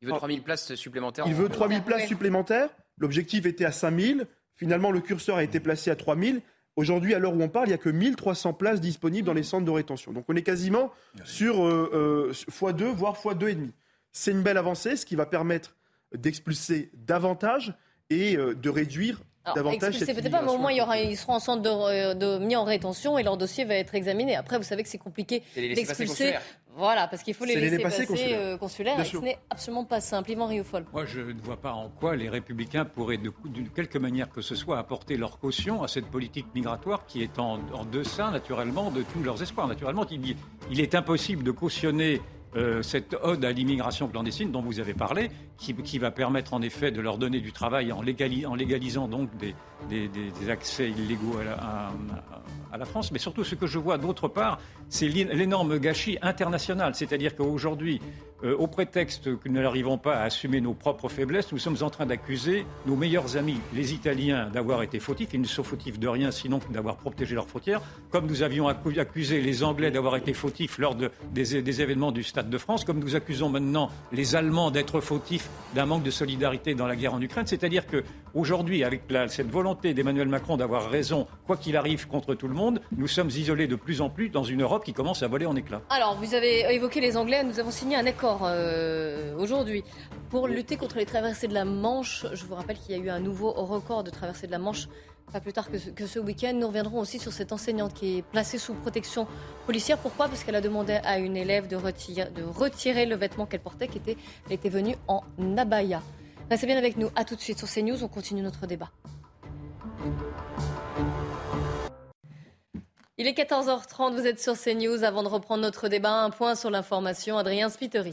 [0.00, 1.24] Il veut 3000 places supplémentaires.
[1.26, 2.68] Il veut 3000 places supplémentaires.
[2.98, 4.26] L'objectif était à 5000.
[4.54, 6.42] Finalement, le curseur a été placé à 3000.
[6.76, 9.44] Aujourd'hui, à l'heure où on parle, il n'y a que 1300 places disponibles dans les
[9.44, 10.12] centres de rétention.
[10.12, 10.92] Donc on est quasiment
[11.24, 13.70] sur euh, euh, x2, voire x2,5.
[14.12, 15.74] C'est une belle avancée, ce qui va permettre
[16.14, 17.74] d'expulser davantage
[18.11, 19.20] et euh, de réduire
[19.55, 23.18] davantage cette peut-être pas, mais au moins ils seront en centre de, mis en rétention
[23.18, 24.37] et leur dossier va être examiné.
[24.37, 26.35] Après, vous savez que c'est compliqué d'expulser.
[26.77, 28.05] Voilà, parce qu'il faut les laisser passer,
[28.59, 30.33] consulaires, et ce n'est absolument pas simple.
[30.33, 30.85] Yvan Riofol.
[30.92, 34.57] Moi, je ne vois pas en quoi les Républicains pourraient, d'une quelque manière que ce
[34.57, 39.22] soit, apporter leur caution à cette politique migratoire qui est en, deçà, naturellement, de tous
[39.22, 39.68] leurs espoirs.
[39.68, 40.37] Naturellement, il,
[40.68, 42.20] il est impossible de cautionner
[42.56, 46.90] euh, cette ode à l'immigration clandestine dont vous avez parlé, qui, va permettre en effet
[46.90, 49.54] de leur donner du travail en, légalisant donc des,
[50.50, 51.38] accès illégaux
[52.72, 53.12] à la, France.
[53.12, 56.94] Mais surtout, ce que je vois d'autre part, c'est l'énorme gâchis international.
[56.94, 58.00] C'est-à-dire qu'aujourd'hui,
[58.44, 61.88] euh, au prétexte que nous n'arrivons pas à assumer nos propres faiblesses, nous sommes en
[61.88, 65.30] train d'accuser nos meilleurs amis, les Italiens, d'avoir été fautifs.
[65.32, 67.80] Ils ne sont fautifs de rien, sinon d'avoir protégé leurs frontières.
[68.10, 72.59] Comme nous avions accusé les Anglais d'avoir été fautifs lors des, événements du Stade de
[72.59, 76.96] France, comme nous accusons maintenant les Allemands d'être fautifs d'un manque de solidarité dans la
[76.96, 77.46] guerre en Ukraine.
[77.46, 82.54] C'est-à-dire qu'aujourd'hui, avec cette volonté d'Emmanuel Macron d'avoir raison, quoi qu'il arrive contre tout le
[82.54, 85.46] monde, nous sommes isolés de plus en plus dans une Europe qui commence à voler
[85.46, 85.83] en éclats.
[85.90, 87.42] Alors, vous avez évoqué les Anglais.
[87.44, 89.85] Nous avons signé un accord euh, aujourd'hui
[90.30, 92.26] pour lutter contre les traversées de la Manche.
[92.33, 94.88] Je vous rappelle qu'il y a eu un nouveau record de traversées de la Manche
[95.32, 96.52] pas plus tard que ce, week-end.
[96.54, 99.26] Nous reviendrons aussi sur cette enseignante qui est placée sous protection
[99.66, 99.98] policière.
[99.98, 100.28] Pourquoi?
[100.28, 104.16] Parce qu'elle a demandé à une élève de retirer, le vêtement qu'elle portait, qui était,
[104.50, 105.22] était venue en
[105.56, 106.02] abaya.
[106.50, 107.10] Restez bien avec nous.
[107.16, 108.04] À tout de suite sur CNews.
[108.04, 108.90] On continue notre débat.
[113.16, 115.04] Il est 14h30, vous êtes sur CNews.
[115.04, 117.38] Avant de reprendre notre débat, un point sur l'information.
[117.38, 118.10] Adrien Spiteri.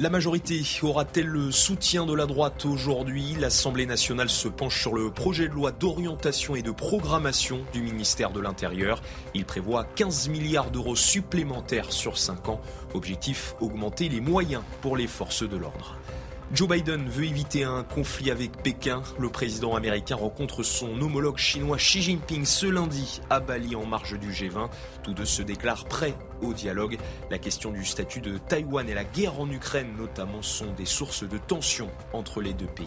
[0.00, 5.10] La majorité aura-t-elle le soutien de la droite aujourd'hui L'Assemblée nationale se penche sur le
[5.10, 9.02] projet de loi d'orientation et de programmation du ministère de l'Intérieur.
[9.34, 12.60] Il prévoit 15 milliards d'euros supplémentaires sur 5 ans.
[12.94, 15.96] Objectif, augmenter les moyens pour les forces de l'ordre.
[16.50, 19.02] Joe Biden veut éviter un conflit avec Pékin.
[19.18, 24.18] Le président américain rencontre son homologue chinois Xi Jinping ce lundi à Bali en marge
[24.18, 24.70] du G20.
[25.08, 26.98] Tous deux se déclarent prêts au dialogue.
[27.30, 31.26] La question du statut de Taïwan et la guerre en Ukraine notamment sont des sources
[31.26, 32.86] de tension entre les deux pays.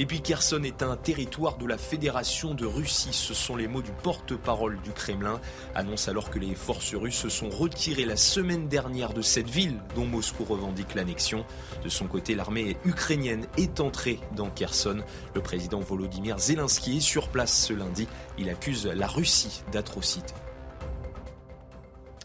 [0.00, 3.12] Et puis Kherson est un territoire de la Fédération de Russie.
[3.12, 5.40] Ce sont les mots du porte-parole du Kremlin.
[5.76, 9.78] Annonce alors que les forces russes se sont retirées la semaine dernière de cette ville
[9.94, 11.46] dont Moscou revendique l'annexion.
[11.84, 15.04] De son côté, l'armée ukrainienne est entrée dans Kherson.
[15.36, 18.08] Le président Volodymyr Zelensky est sur place ce lundi.
[18.36, 20.34] Il accuse la Russie d'atrocités.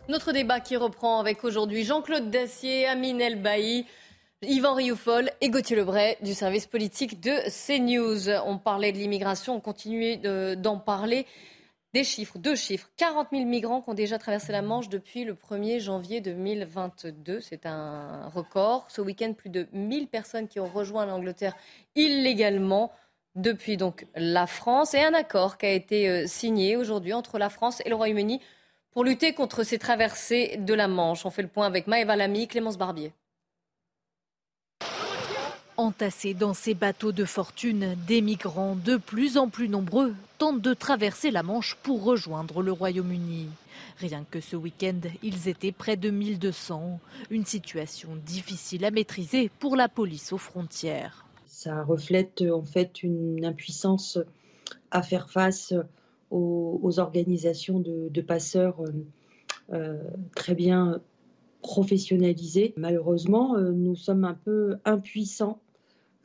[0.09, 3.85] Notre débat qui reprend avec aujourd'hui Jean-Claude Dacier, Amine Elbaï,
[4.41, 8.29] Yvan Rioufol et Gauthier Lebray du service politique de CNews.
[8.45, 10.15] On parlait de l'immigration, on continue
[10.55, 11.25] d'en parler.
[11.93, 12.89] Des chiffres, deux chiffres.
[12.95, 17.41] 40 000 migrants qui ont déjà traversé la Manche depuis le 1er janvier 2022.
[17.41, 18.85] C'est un record.
[18.89, 21.57] Ce week-end, plus de 1000 personnes qui ont rejoint l'Angleterre
[21.95, 22.93] illégalement
[23.35, 24.93] depuis donc la France.
[24.93, 28.39] Et un accord qui a été euh, signé aujourd'hui entre la France et le Royaume-Uni
[28.97, 31.23] pour lutter contre ces traversées de la Manche.
[31.23, 33.13] On fait le point avec Maëva Lamy, Clémence Barbier.
[35.77, 40.73] Entassés dans ces bateaux de fortune, des migrants de plus en plus nombreux tentent de
[40.73, 43.49] traverser la Manche pour rejoindre le Royaume-Uni.
[43.99, 46.99] Rien que ce week-end, ils étaient près de 1200.
[47.29, 51.23] Une situation difficile à maîtriser pour la police aux frontières.
[51.45, 54.17] Ça reflète en fait une impuissance
[54.89, 55.75] à faire face
[56.31, 58.91] aux, organisations de, passeurs euh,
[59.73, 60.03] euh,
[60.35, 61.01] très bien
[61.61, 62.73] professionnalisées.
[62.77, 65.59] Malheureusement, euh, nous sommes un peu impuissants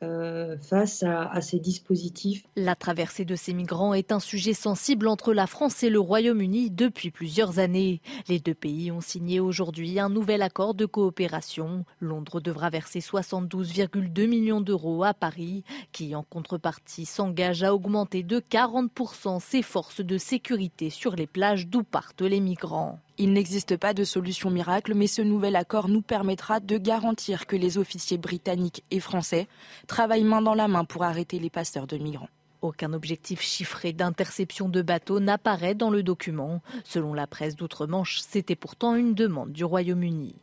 [0.03, 2.43] euh, face à, ces dispositifs.
[2.55, 6.69] La traversée de ces migrants est un sujet sensible entre la France et le Royaume-Uni
[6.69, 8.01] depuis plusieurs années.
[8.27, 11.85] Les deux pays ont signé aujourd'hui un nouvel accord de coopération.
[11.99, 18.39] Londres devra verser 72,2 millions d'euros à Paris, qui en contrepartie s'engage à augmenter de
[18.39, 22.99] 40% ses forces de sécurité sur les plages d'où partent les migrants.
[23.19, 27.55] Il n'existe pas de solution miracle, mais ce nouvel accord nous permettra de garantir que
[27.55, 29.47] les officiers britanniques et français
[29.85, 32.29] travaillent main dans la main pour arrêter les passeurs de migrants.
[32.63, 36.61] Aucun objectif chiffré d'interception de bateaux n'apparaît dans le document.
[36.83, 40.33] Selon la presse d'outre-Manche, c'était pourtant une demande du Royaume-Uni.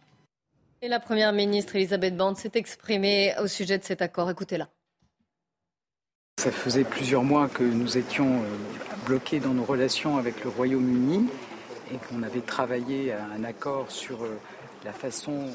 [0.83, 4.31] Et la Première ministre Elisabeth Borne s'est exprimée au sujet de cet accord.
[4.31, 4.69] Écoutez-la.
[6.39, 8.57] Ça faisait plusieurs mois que nous étions euh,
[9.07, 11.29] bloqués dans nos relations avec le Royaume-Uni
[11.93, 14.39] et qu'on avait travaillé à un accord sur euh,
[14.85, 15.49] la façon de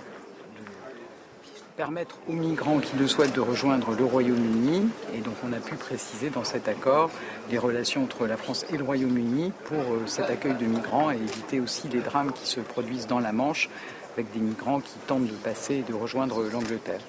[1.78, 4.88] permettre aux migrants qui le souhaitent de rejoindre le Royaume-Uni.
[5.14, 7.10] Et donc on a pu préciser dans cet accord
[7.52, 11.16] les relations entre la France et le Royaume-Uni pour euh, cet accueil de migrants et
[11.16, 13.70] éviter aussi les drames qui se produisent dans la Manche
[14.14, 17.02] avec des migrants qui tentent de passer et de rejoindre l'Angleterre.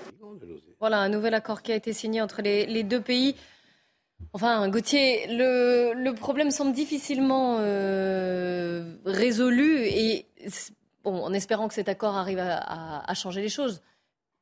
[0.81, 3.37] Voilà un nouvel accord qui a été signé entre les deux pays.
[4.33, 10.26] Enfin, Gauthier, le, problème semble difficilement euh, résolu et
[11.05, 13.83] en espérant que cet accord arrive à, changer les choses.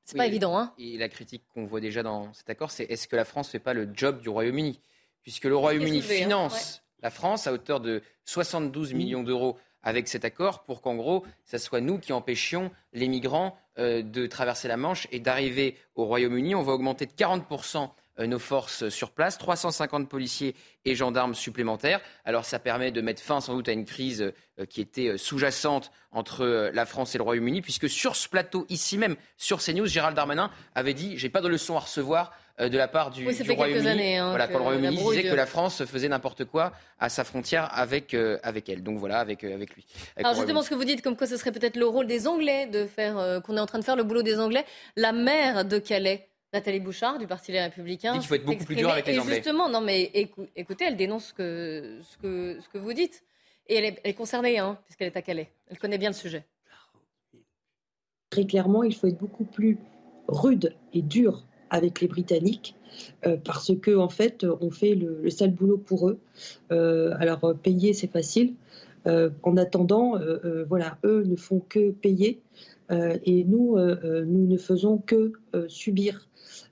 [0.05, 0.59] C'est pas évident.
[0.59, 3.49] Hein et la critique qu'on voit déjà dans cet accord, c'est est-ce que la France
[3.49, 4.81] ne fait pas le job du Royaume-Uni?
[5.23, 6.03] Puisque le Royaume-Uni hein?
[6.03, 11.23] finance la France à hauteur de 72 millions d'euros avec cet accord pour qu'en gros,
[11.45, 16.07] ce soit nous qui empêchions les migrants euh, de traverser la Manche et d'arriver au
[16.07, 16.55] Royaume-Uni.
[16.55, 17.87] On va augmenter de 40 euh,
[18.19, 22.01] nos forces sur place, 350 policiers et gendarmes supplémentaires.
[22.25, 25.19] Alors ça permet de mettre fin sans doute à une crise euh, qui était euh,
[25.19, 29.87] sous-jacente entre la France et le Royaume-Uni, puisque sur ce plateau, ici même, sur CNews,
[29.87, 34.17] Gérald Darmanin avait dit j'ai pas de leçon à recevoir de la part du, Royaume-Uni.
[34.17, 37.69] Hein, voilà, quand le Royaume-Uni disait que la France faisait n'importe quoi à sa frontière
[37.77, 38.85] avec, avec elle.
[38.85, 39.85] Donc voilà, avec, avec lui.
[40.17, 42.67] Alors justement, ce que vous dites, comme quoi ce serait peut-être le rôle des Anglais
[42.67, 45.79] de faire, qu'on est en train de faire le boulot des Anglais, la maire de
[45.79, 48.15] Calais Nathalie Bouchard du Parti Les Républicains.
[48.15, 49.33] Il faut être beaucoup plus dur avec les Anglais.
[49.33, 50.11] Et justement, non mais
[50.55, 53.25] écoutez, elle dénonce ce que, ce que, ce que vous dites.
[53.67, 55.51] Et elle est, concernée, hein, puisqu'elle est à Calais.
[55.69, 56.45] Elle connaît bien le sujet.
[58.31, 59.79] Très clairement, il faut être beaucoup plus
[60.29, 62.77] rude et dur avec les Britanniques
[63.27, 66.21] euh, parce que en fait, on fait le, sale boulot pour eux.
[66.71, 68.55] Euh, alors payer, c'est facile.
[69.07, 70.21] en attendant,
[70.69, 72.41] voilà, eux ne font que payer
[72.91, 75.33] et nous, nous ne faisons que
[75.69, 76.29] subir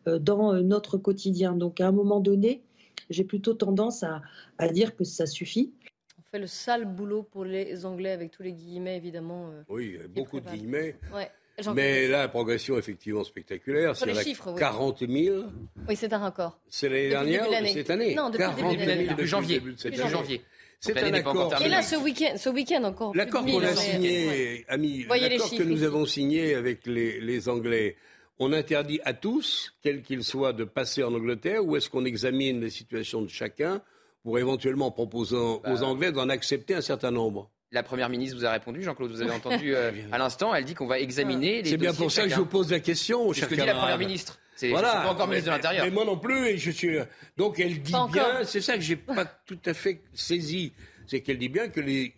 [0.07, 1.53] dans notre quotidien.
[1.55, 2.63] Donc à un moment donné,
[3.11, 4.23] j'ai plutôt tendance à,
[4.59, 5.73] à, dire que ça suffit.
[6.19, 9.51] On fait le sale boulot pour les Anglais avec tous les guillemets, évidemment.
[9.69, 10.97] oui, beaucoup de guillemets.
[11.15, 11.31] Ouais.
[11.75, 13.95] Mais là, progression effectivement spectaculaire.
[13.97, 15.45] Sur les chiffres, 40 000.
[15.89, 16.59] Oui, c'est un record.
[16.69, 18.15] C'est l'année dernière ou cette année?
[18.15, 19.61] Non, depuis 40 000 depuis janvier.
[19.61, 20.43] Depuis janvier.
[20.81, 21.55] C'est un accord.
[21.65, 23.15] Et là, ce week-end, ce week-end encore.
[23.15, 27.97] L'accord qu'on a signé, amis, l'accord que nous avons signé avec les, les Anglais,
[28.43, 32.61] on interdit à tous, quels qu'ils soient, de passer en Angleterre ou est-ce qu'on examine
[32.61, 33.81] les situations de chacun
[34.23, 35.83] pour éventuellement proposer aux bah.
[35.83, 37.51] Anglais d'en accepter un certain nombre?
[37.71, 40.75] La Première ministre vous a répondu, Jean-Claude, vous avez entendu euh, à l'instant, elle dit
[40.75, 43.45] qu'on va examiner les C'est bien pour ça que je vous pose la question, cher
[43.45, 44.39] ce que dit la Première ministre.
[44.57, 45.03] C'est voilà.
[45.03, 45.85] pas encore ministre de l'Intérieur.
[45.85, 46.99] Mais moi non plus, et je suis...
[47.37, 50.73] Donc elle dit bien, c'est ça que j'ai pas tout à fait saisi,
[51.07, 52.15] c'est qu'elle dit bien que les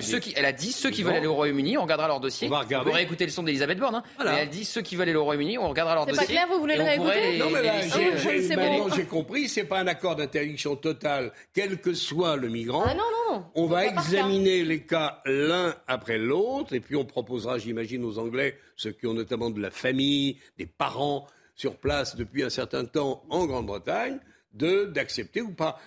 [0.00, 2.48] ceux qui, elle a dit ceux qui veulent aller au Royaume-uni, on regardera leur dossier.
[2.48, 2.90] On va regarder.
[2.90, 3.96] Vous écouter le son d'Elisabeth Borne.
[3.96, 4.24] Hein.
[4.36, 6.20] elle dit ceux qui veulent aller au Royaume-Uni, on regardera leur dossier.
[6.20, 9.86] C'est pas clair, vous voulez le réécouter Non, mais là, j'ai compris, c'est pas un
[9.86, 12.84] accord d'interdiction totale, quel que soit le migrant.
[12.86, 13.44] Ah non, non, non.
[13.54, 18.58] On va examiner les cas l'un après l'autre, et puis on proposera, j'imagine, aux Anglais,
[18.76, 23.22] ceux qui ont notamment de la famille, des parents sur place depuis un certain temps
[23.30, 24.18] en Grande-Bretagne,
[24.54, 25.78] de d'accepter ou pas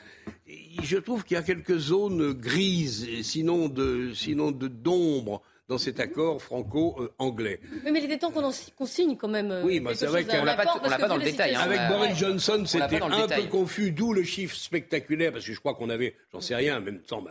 [0.84, 6.00] je trouve qu'il y a quelques zones grises, sinon de, sinon de d'ombre dans cet
[6.00, 7.60] accord franco-anglais.
[7.84, 9.50] mais il était temps qu'on signe quand même.
[9.50, 11.56] Euh, oui, mais c'est vrai qu'on l'a pas, pas dans le détail.
[11.56, 11.62] Hein.
[11.62, 15.74] Avec Boris Johnson, c'était un peu confus, d'où le chiffre spectaculaire, parce que je crois
[15.74, 17.24] qu'on avait, j'en sais rien, même sans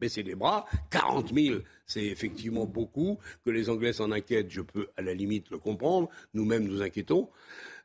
[0.00, 3.18] baisser les bras, 40 000, c'est effectivement beaucoup.
[3.44, 6.08] Que les Anglais s'en inquiètent, je peux à la limite le comprendre.
[6.32, 7.28] Nous-mêmes nous inquiétons.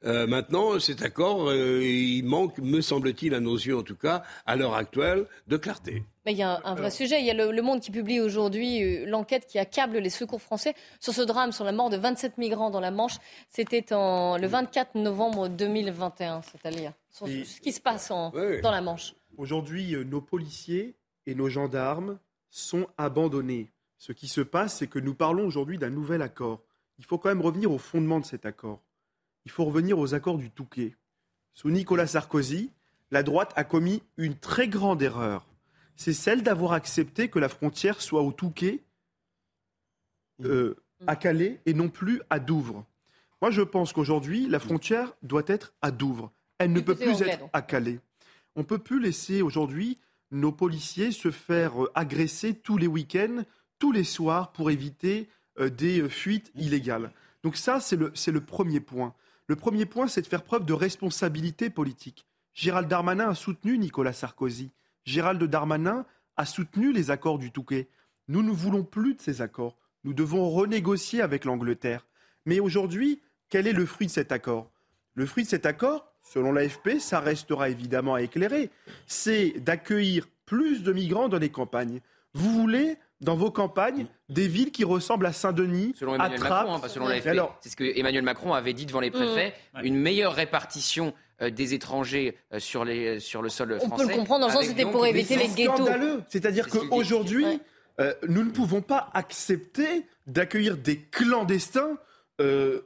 [0.05, 4.23] Euh, maintenant, cet accord, euh, il manque, me semble-t-il, à nos yeux en tout cas,
[4.45, 6.03] à l'heure actuelle, de clarté.
[6.25, 7.21] Mais il y a un, vrai sujet.
[7.21, 10.75] Il y a le, Monde qui publie aujourd'hui euh, l'enquête qui accable les secours français
[10.99, 13.17] sur ce drame, sur la mort de 27 migrants dans la Manche.
[13.49, 19.13] C'était le 24 novembre 2021, c'est-à-dire sur ce qui se passe dans la Manche.
[19.37, 23.71] Aujourd'hui, nos policiers et nos gendarmes sont abandonnés.
[23.97, 26.61] Ce qui se passe, c'est que nous parlons aujourd'hui d'un nouvel accord.
[26.99, 28.81] Il faut quand même revenir au fondement de cet accord
[29.45, 30.95] il faut revenir aux accords du Touquet.
[31.53, 32.71] Sous Nicolas Sarkozy,
[33.12, 35.47] la droite a commis une très grande erreur.
[35.95, 38.84] C'est celle d'avoir accepté que la frontière soit au Touquet,
[40.43, 40.75] euh,
[41.06, 42.86] à Calais, et non plus à Douvres.
[43.41, 46.32] Moi, je pense qu'aujourd'hui, la frontière doit être à Douvres.
[46.58, 47.99] Elle ne peut plus être à Calais.
[48.56, 49.99] On ne peut plus laisser aujourd'hui
[50.32, 53.43] nos policiers se faire euh, agresser tous les week-ends,
[53.77, 55.27] tous les soirs, pour éviter
[55.60, 57.12] euh, des fuites illégales.
[57.43, 59.13] Donc ça, c'est le premier point.
[59.47, 62.25] Le premier point, c'est de faire preuve de responsabilité politique.
[62.53, 64.71] Gérald Darmanin a soutenu Nicolas Sarkozy.
[65.06, 66.06] Gérald Darmanin
[66.38, 67.89] a soutenu les accords du Touquet.
[68.27, 69.77] Nous ne voulons plus de ces accords.
[70.03, 72.08] Nous devons renégocier avec l'Angleterre.
[72.45, 74.71] Mais aujourd'hui, quel est le fruit de cet accord?
[75.15, 78.69] Le fruit de cet accord, selon l'AFP, ça restera évidemment à éclairer,
[79.08, 81.99] c'est d'accueillir plus de migrants dans les campagnes.
[82.34, 86.79] Vous voulez dans vos campagnes des villes qui ressemblent à Saint-Denis, selon Emmanuel Macron, hein,
[86.79, 87.39] pas selon l'AFP.
[87.62, 89.79] C'est ce que Emmanuel Macron avait dit devant les préfets, mmh.
[89.83, 93.91] une meilleure répartition euh, des étrangers euh, sur, les, sur le sol français.
[93.91, 95.88] On peut le comprendre dans le sens c'était pour éviter les ghettos.
[96.29, 97.45] C'est-à-dire qu'aujourd'hui,
[97.99, 101.97] euh, nous ne pouvons pas accepter d'accueillir des clandestins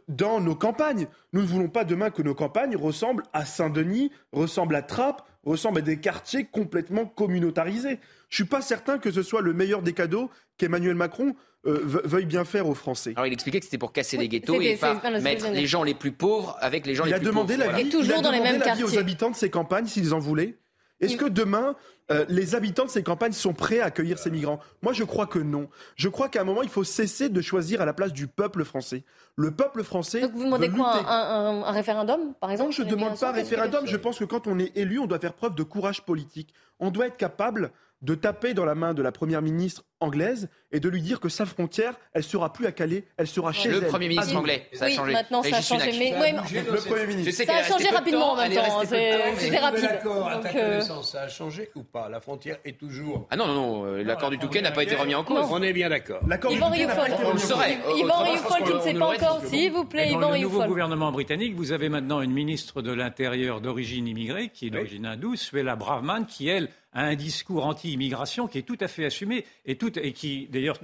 [0.07, 1.07] dans nos campagnes.
[1.33, 5.79] Nous ne voulons pas demain que nos campagnes ressemblent à Saint-Denis, ressemblent à Trappes, ressemblent
[5.79, 7.99] à des quartiers complètement communautarisés.
[8.29, 11.35] Je suis pas certain que ce soit le meilleur des cadeaux qu'Emmanuel Macron
[11.65, 13.13] euh, veuille bien faire aux Français.
[13.15, 15.95] Alors il expliquait que c'était pour casser les ghettos et pas mettre les gens les
[15.95, 17.71] plus pauvres avec les gens les plus demandé pauvres.
[17.71, 19.87] La vie, toujours il a dans demandé les mêmes la aux habitants de ces campagnes
[19.87, 20.57] s'ils en voulaient.
[20.99, 21.75] Est-ce que demain,
[22.11, 24.59] euh, les habitants de ces campagnes sont prêts à accueillir ces migrants?
[24.81, 25.69] Moi, je crois que non.
[25.95, 28.63] Je crois qu'à un moment, il faut cesser de choisir à la place du peuple
[28.63, 29.03] français.
[29.35, 30.21] Le peuple français.
[30.21, 33.33] Donc vous demandez quoi un, un, référendum, par exemple Non, je ne demande pas un
[33.33, 33.85] référendum.
[33.85, 36.53] Je pense que quand on est élu, on doit faire preuve de courage politique.
[36.79, 40.79] On doit être capable de taper dans la main de la première ministre anglaise et
[40.79, 43.77] de lui dire que sa frontière, elle sera plus à Calais, elle sera chez le
[43.77, 43.83] elle.
[43.83, 45.13] Le Premier ministre anglais, ça a oui, changé.
[45.13, 45.91] maintenant ça a changé.
[45.97, 47.45] Mais, le Premier ministre.
[47.45, 48.81] Ça a changé rapidement en même temps.
[48.83, 49.81] C'était rapide.
[49.81, 52.09] D'accord, à ta euh, connaissance, ça a changé ou pas?
[52.09, 53.27] La frontière est toujours.
[53.29, 55.45] Ah non, non, non, euh, l'accord du Touquet n'a pas été remis en cause.
[55.49, 56.19] On est bien d'accord.
[56.27, 57.97] L'accord du Touquet n'a pas été remis en cause.
[57.97, 60.29] Yvan Rioufol qui ne sait pas encore, s'il vous plaît, Yvan Rioufol.
[60.29, 64.67] Dans le nouveau gouvernement britannique, vous avez maintenant une ministre de l'Intérieur d'origine immigrée, qui
[64.67, 68.87] est d'origine hindoue, Suella Braverman, qui, elle, a un discours anti-immigration qui est tout à
[68.87, 70.79] fait assumé et, tout, et qui, d'ailleurs,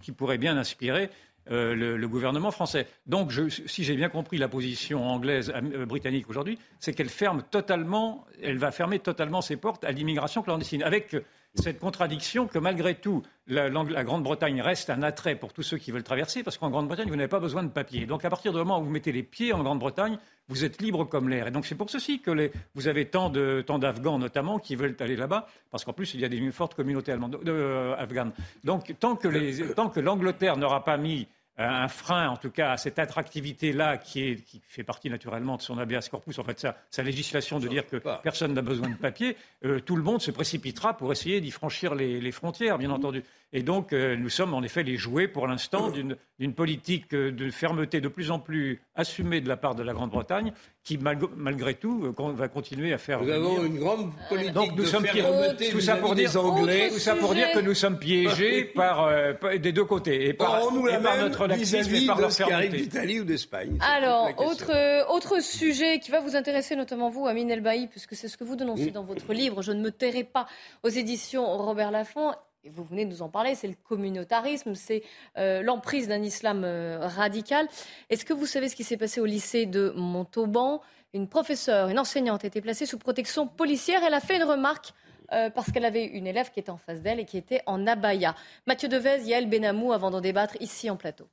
[0.00, 1.10] qui pourrait bien inspirer
[1.50, 2.86] euh, le, gouvernement français.
[3.06, 3.32] Donc,
[3.66, 8.58] si j'ai bien compris la position anglaise, euh, britannique aujourd'hui, c'est qu'elle ferme totalement, elle
[8.58, 11.16] va fermer totalement ses portes à l'immigration clandestine, avec
[11.54, 16.04] cette contradiction que malgré tout, la, Grande-Bretagne reste un attrait pour tous ceux qui veulent
[16.04, 18.06] traverser, parce qu'en Grande-Bretagne, vous n'avez pas besoin de papier.
[18.06, 20.18] Donc à partir du moment où vous mettez les pieds en Grande-Bretagne,
[20.50, 21.46] vous êtes libre comme l'air.
[21.46, 25.46] Et donc c'est pour ceci que vous avez tant d'Afghans notamment qui veulent aller là-bas,
[25.70, 28.32] parce qu'en plus il y a des fortes communautés allemandes, euh, afghanes.
[28.64, 31.26] Donc tant que l'Angleterre n'aura pas mis
[31.60, 36.08] un frein, en tout cas, à cette attractivité-là qui, fait partie naturellement de son habeas
[36.10, 39.96] corpus, en fait, sa, législation de dire que personne n'a besoin de papier, euh, tout
[39.96, 43.22] le monde se précipitera pour essayer d'y franchir les, frontières, bien entendu.
[43.52, 47.50] Et donc, euh, nous sommes en effet les jouets, pour l'instant, d'une politique euh, de
[47.50, 50.52] fermeté de plus en plus assumée de la part de la Grande-Bretagne,
[50.84, 53.22] qui, malgré tout, va continuer à faire.
[53.22, 56.90] Nous avons une grande politique donc, nous de sommes fermeté tout ça pour dire, Anglais.
[56.90, 59.10] Tout ça pour dire que nous sommes piégés par,
[59.58, 62.68] des deux côtés, et par, nous et par notre laxisme et par leur fermeté.
[62.68, 63.78] d'Italie ou d'Espagne.
[63.80, 68.36] Alors, autre, autre sujet qui va vous intéresser, notamment vous, Amine Elbaï, puisque c'est ce
[68.36, 70.46] que vous dénoncez dans votre livre, Je ne me tairai pas,
[70.84, 72.32] aux éditions Robert Laffont
[72.68, 75.02] vous venez de nous en parler, c'est le communautarisme, c'est
[75.38, 77.66] euh, l'emprise d'un islam euh, radical.
[78.10, 80.82] Est-ce que vous savez ce qui s'est passé au lycée de Montauban?
[81.14, 84.02] Une professeure, une enseignante a été placée sous protection policière.
[84.06, 84.92] Elle a fait une remarque
[85.32, 87.86] euh, parce qu'elle avait une élève qui était en face d'elle et qui était en
[87.86, 88.34] abaya.
[88.66, 91.28] Mathieu Devez, Yael Benamou, avant d'en débattre ici en plateau.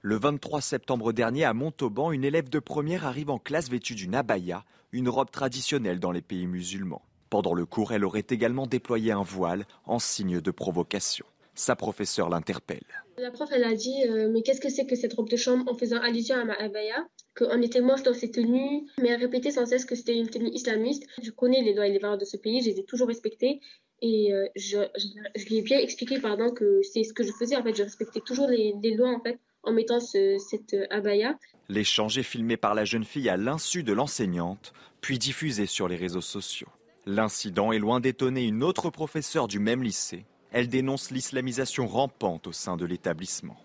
[0.00, 4.14] Le 23 septembre dernier, à Montauban, une élève de première arrive en classe vêtue d'une
[4.14, 7.02] abaya, une robe traditionnelle dans les pays musulmans.
[7.30, 11.26] Pendant le cours, elle aurait également déployé un voile en signe de provocation.
[11.54, 12.86] Sa professeure l'interpelle.
[13.18, 15.70] La prof, elle a dit euh, Mais qu'est-ce que c'est que cette robe de chambre
[15.70, 17.06] en faisant allusion à ma abaya
[17.36, 18.86] Qu'on était moche dans ces tenues.
[19.02, 21.04] Mais elle répétait sans cesse que c'était une tenue islamiste.
[21.20, 23.60] Je connais les lois et les valeurs de ce pays, je les ai toujours respectées.
[24.00, 24.78] Et euh, je,
[25.48, 27.56] lui ai bien expliqué pardon, que c'est ce que je faisais.
[27.56, 31.36] En fait, je respectais toujours les, lois en, fait, en mettant cette euh, abaya.
[31.68, 35.96] L'échange est filmé par la jeune fille à l'insu de l'enseignante, puis diffusé sur les
[35.96, 36.68] réseaux sociaux.
[37.10, 40.26] L'incident est loin d'étonner une autre professeure du même lycée.
[40.52, 43.56] Elle dénonce l'islamisation rampante au sein de l'établissement.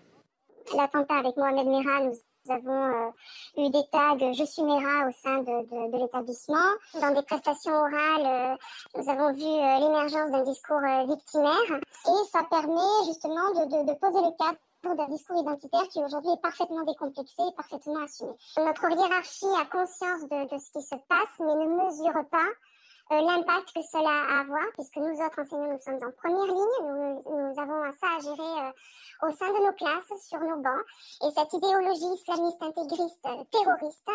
[0.74, 2.14] L'attentat avec Mohamed Merah, nous
[2.48, 3.10] avons euh,
[3.58, 6.72] eu des tags Je suis Mera au sein de, l'établissement.
[6.94, 8.56] Dans des prestations orales, euh,
[8.96, 14.34] nous avons vu euh, l'émergence d'un discours victimaire et ça permet justement de, poser le
[14.38, 18.32] cadre d'un discours identitaire qui aujourd'hui est parfaitement décomplexé et parfaitement assumé.
[18.56, 22.73] Notre hiérarchie a conscience de, ce qui se passe mais ne mesure pas euh,
[23.20, 26.78] l'impact que cela a à avoir, puisque nous autres enseignants, nous sommes en première ligne,
[27.26, 30.84] nous, avons ça à gérer euh, au sein de nos classes, sur nos bancs,
[31.22, 34.10] et cette idéologie islamiste intégriste euh, terroriste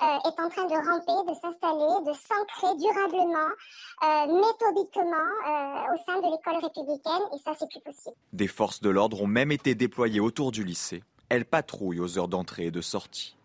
[0.00, 3.50] est en train de ramper, de s'installer, de s'ancrer durablement,
[4.26, 5.30] méthodiquement
[5.92, 8.16] au sein de l'école républicaine, et ça, c'est plus possible.
[8.32, 11.04] Des forces de l'ordre ont même été déployées autour du lycée.
[11.28, 13.36] Elles patrouillent aux heures d'entrée et de sortie.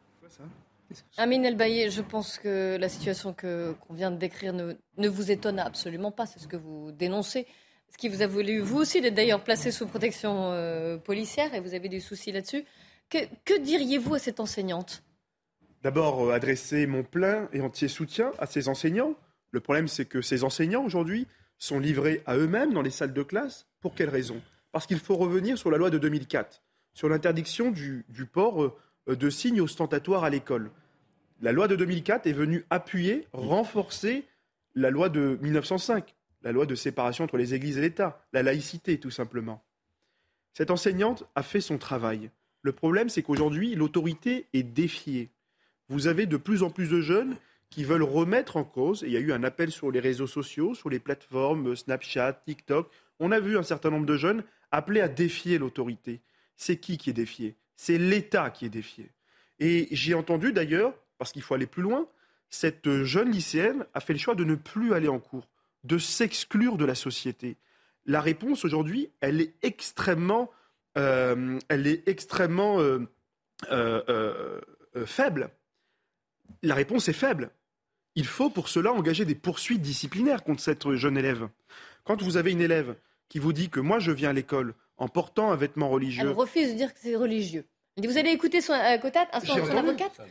[1.18, 6.12] Amine Elbaye, je pense que la situation qu'on vient de décrire ne, vous étonne absolument
[6.12, 6.26] pas.
[6.26, 7.46] C'est ce que vous dénoncez.
[7.92, 11.60] Ce qui vous a voulu, vous aussi, d'être d'ailleurs placé sous protection euh, policière et
[11.60, 12.64] vous avez des soucis là-dessus.
[13.10, 15.04] Que, que diriez-vous à cette enseignante?
[15.82, 19.16] D'abord, euh, adresser mon plein et entier soutien à ces enseignants.
[19.52, 21.26] Le problème, c'est que ces enseignants, aujourd'hui,
[21.58, 23.68] sont livrés à eux-mêmes dans les salles de classe.
[23.82, 24.42] Pour quelle raison?
[24.72, 26.62] Parce qu'il faut revenir sur la loi de 2004,
[26.94, 28.64] sur l'interdiction du, du port.
[28.64, 28.76] Euh,
[29.16, 30.72] de signes ostentatoires à l'école.
[31.42, 34.26] La loi de 2004 est venue appuyer, renforcer
[34.76, 39.00] la loi de 1905, la loi de séparation entre les églises et l'État, la laïcité
[39.00, 39.64] tout simplement.
[40.54, 42.32] Cette enseignante a fait son travail.
[42.62, 45.30] Le problème, c'est qu'aujourd'hui, l'autorité est défiée.
[45.88, 47.36] Vous avez de plus en plus de jeunes
[47.70, 50.28] qui veulent remettre en cause, et il y a eu un appel sur les réseaux
[50.28, 52.90] sociaux, sur les plateformes Snapchat, TikTok,
[53.20, 56.22] on a vu un certain nombre de jeunes appeler à défier l'autorité.
[56.56, 57.56] C'est qui qui est défié?
[57.80, 59.10] C'est l'État qui est défié.
[59.60, 62.10] Et j'ai entendu d'ailleurs, parce qu'il faut aller plus loin,
[62.50, 65.48] cette jeune lycéenne a fait le choix de ne plus aller en cours,
[65.86, 67.56] de s'exclure de la société.
[68.06, 70.52] La réponse aujourd'hui, elle est extrêmement,
[70.98, 71.58] euh,
[73.72, 75.50] euh, euh, faible.
[76.62, 77.50] La réponse est faible.
[78.16, 81.48] Il faut pour cela engager des poursuites disciplinaires contre cette jeune élève.
[82.04, 82.98] Quand vous avez une élève
[83.30, 86.28] qui vous dit que moi je viens à l'école en portant un vêtement religieux.
[86.30, 87.66] Elle refuse de dire que c'est religieux.
[88.08, 88.98] Vous allez écouter son, euh,
[89.44, 90.22] son avocate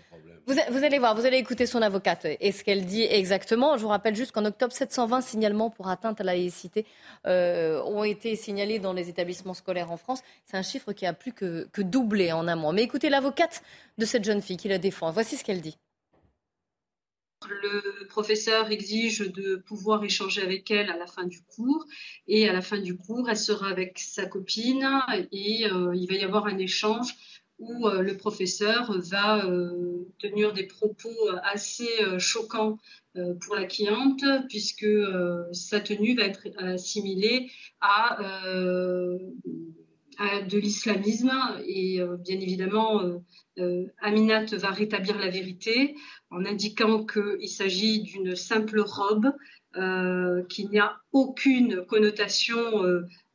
[0.47, 3.77] vous, vous, allez voir, vous allez écouter son avocate et ce qu'elle dit exactement.
[3.77, 6.87] Je vous rappelle juste qu'en octobre, 720 signalements pour atteinte à la laïcité
[7.27, 10.23] euh, ont été signalés dans les établissements scolaires en France.
[10.47, 12.73] C'est un chiffre qui a plus que, que doublé en un mois.
[12.73, 13.63] Mais écoutez l'avocate
[13.99, 15.11] de cette jeune fille qui la défend.
[15.11, 15.77] Voici ce qu'elle dit.
[17.47, 21.85] Le professeur exige de pouvoir échanger avec elle à la fin du cours
[22.27, 24.89] et à la fin du cours, elle sera avec sa copine
[25.31, 27.15] et euh, il va y avoir un échange
[27.61, 29.45] où le professeur va
[30.19, 32.79] tenir des propos assez choquants
[33.15, 34.87] pour la cliente, puisque
[35.51, 38.17] sa tenue va être assimilée à
[40.21, 41.33] de l'islamisme.
[41.67, 43.03] Et bien évidemment,
[44.01, 45.97] Aminat va rétablir la vérité
[46.31, 49.33] en indiquant qu'il s'agit d'une simple robe,
[50.49, 52.59] qu'il n'y a aucune connotation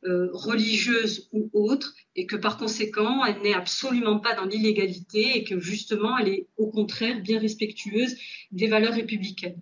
[0.06, 5.44] euh, religieuse ou autre, et que par conséquent, elle n'est absolument pas dans l'illégalité et
[5.44, 8.14] que justement, elle est au contraire bien respectueuse
[8.52, 9.56] des valeurs républicaines.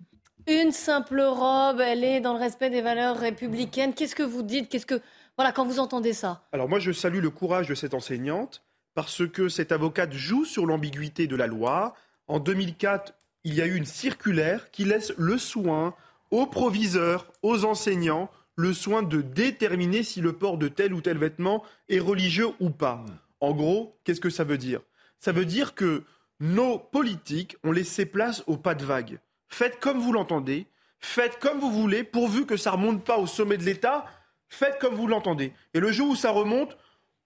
[0.45, 3.93] Une simple robe, elle est dans le respect des valeurs républicaines.
[3.93, 4.67] Qu'est-ce que vous dites?
[4.67, 4.99] Qu'est-ce que
[5.37, 6.45] voilà quand vous entendez ça?
[6.51, 8.63] Alors moi, je salue le courage de cette enseignante
[8.95, 11.93] parce que cette avocate joue sur l'ambiguïté de la loi.
[12.27, 13.13] En 2004,
[13.43, 15.95] il y a eu une circulaire qui laisse le soin
[16.31, 21.17] aux proviseurs, aux enseignants le soin de déterminer si le port de tel ou tel
[21.17, 23.03] vêtement est religieux ou pas.
[23.39, 24.81] En gros, qu'est-ce que ça veut dire?
[25.19, 26.03] Ça veut dire que
[26.39, 29.19] nos politiques ont laissé place au pas de vague.
[29.47, 30.67] Faites comme vous l'entendez,
[30.99, 34.05] faites comme vous voulez, pourvu que ça ne remonte pas au sommet de l'État,
[34.49, 35.53] faites comme vous l'entendez.
[35.73, 36.77] Et le jour où ça remonte,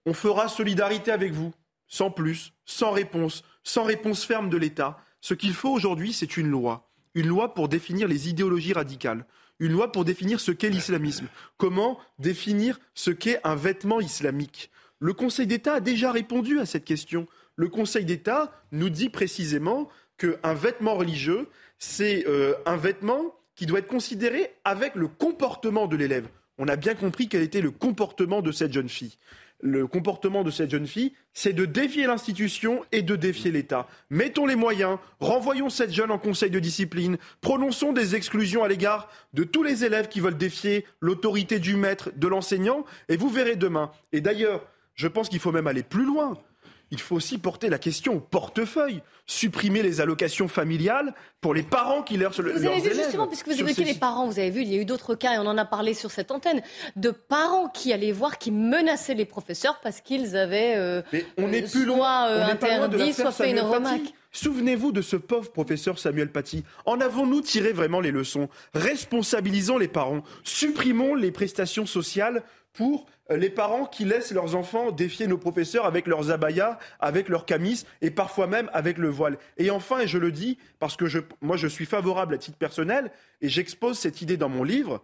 [0.06, 1.54] on fera solidarité avec vous,
[1.88, 4.98] sans plus, sans réponse, sans réponse ferme de l'État.
[5.28, 6.90] Ce qu'il faut aujourd'hui, c'est une loi.
[7.14, 9.26] Une loi pour définir les idéologies radicales
[9.60, 11.28] une loi pour définir ce qu'est l'islamisme.
[11.58, 14.72] Comment définir ce qu'est un vêtement islamique?
[15.00, 17.28] Le Conseil d'État a déjà répondu à cette question.
[17.58, 23.80] Le Conseil d'État nous dit précisément qu'un vêtement religieux, c'est euh, un vêtement qui doit
[23.80, 26.30] être considéré avec le comportement de l'élève.
[26.58, 29.18] On a bien compris quel était le comportement de cette jeune fille
[29.60, 33.88] le comportement de cette jeune fille, c'est de défier l'institution et de défier l'État.
[34.10, 39.10] Mettons les moyens, renvoyons cette jeune en conseil de discipline, prononçons des exclusions à l'égard
[39.34, 43.56] de tous les élèves qui veulent défier l'autorité du maître, de l'enseignant, et vous verrez
[43.56, 43.92] demain.
[44.12, 46.38] Et d'ailleurs, je pense qu'il faut même aller plus loin
[46.92, 52.02] il faut aussi porter la question au portefeuille, supprimer les allocations familiales pour les parents
[52.02, 54.74] qui leur Vous avez vu justement, puisque vous évoquez les parents, vous avez vu, il
[54.74, 56.62] y a eu d'autres cas et on en a parlé sur cette antenne
[56.96, 61.02] de parents qui allaient voir, qui menaçaient les professeurs parce qu'ils avaient euh,
[61.38, 64.14] on est euh, plus soit euh, interdit, soit fait une remarque.
[64.32, 66.64] Souvenez-vous de ce pauvre professeur Samuel Paty.
[66.86, 68.50] En avons-nous tiré vraiment les leçons?
[68.76, 72.44] Responsabilisons les parents, supprimons les prestations sociales
[72.78, 77.28] pour euh, les parents qui laissent leurs enfants défier nos professeurs avec leurs abayas, avec
[77.28, 79.40] leurs camis et parfois même avec le voile.
[79.58, 81.06] Et enfin, et je le dis parce que
[81.42, 83.12] moi je suis favorable à titre personnel
[83.42, 85.04] et j'expose cette idée dans mon livre,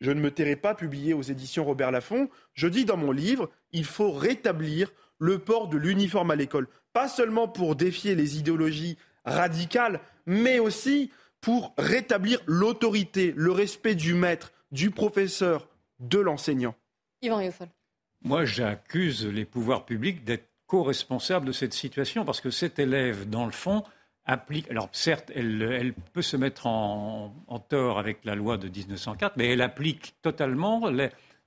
[0.00, 3.50] je ne me tairai pas publié aux éditions Robert Laffont, je dis dans mon livre,
[3.72, 8.96] il faut rétablir le port de l'uniforme à l'école, pas seulement pour défier les idéologies
[9.24, 16.76] radicales, mais aussi pour rétablir l'autorité, le respect du maître, du professeur, de l'enseignant.
[18.24, 23.44] Moi, j'accuse les pouvoirs publics d'être co-responsables de cette situation parce que cet élève, dans
[23.44, 23.84] le fond,
[24.24, 24.70] applique.
[24.70, 27.34] Alors, certes, elle, peut se mettre en,
[27.68, 30.90] tort avec la loi de 1904, mais elle applique totalement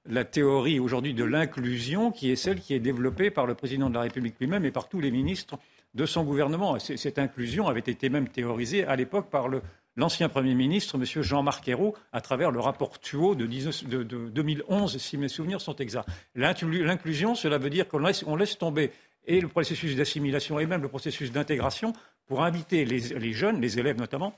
[0.05, 3.95] la théorie aujourd'hui de l'inclusion qui est celle qui est développée par le président de
[3.95, 5.57] la République lui-même et par tous les ministres
[5.93, 6.77] de son gouvernement.
[6.79, 9.61] Cette inclusion avait été même théorisée à l'époque par le
[9.95, 11.23] l'ancien Premier ministre, M.
[11.23, 16.09] Jean-Marc Ayrault, à travers le rapport TUO de, 2011, si mes souvenirs sont exacts.
[16.35, 18.91] L'inclusion, cela veut dire qu'on laisse, tomber
[19.27, 21.93] et le processus d'assimilation et même le processus d'intégration
[22.27, 24.37] pour inviter les, jeunes, les élèves notamment,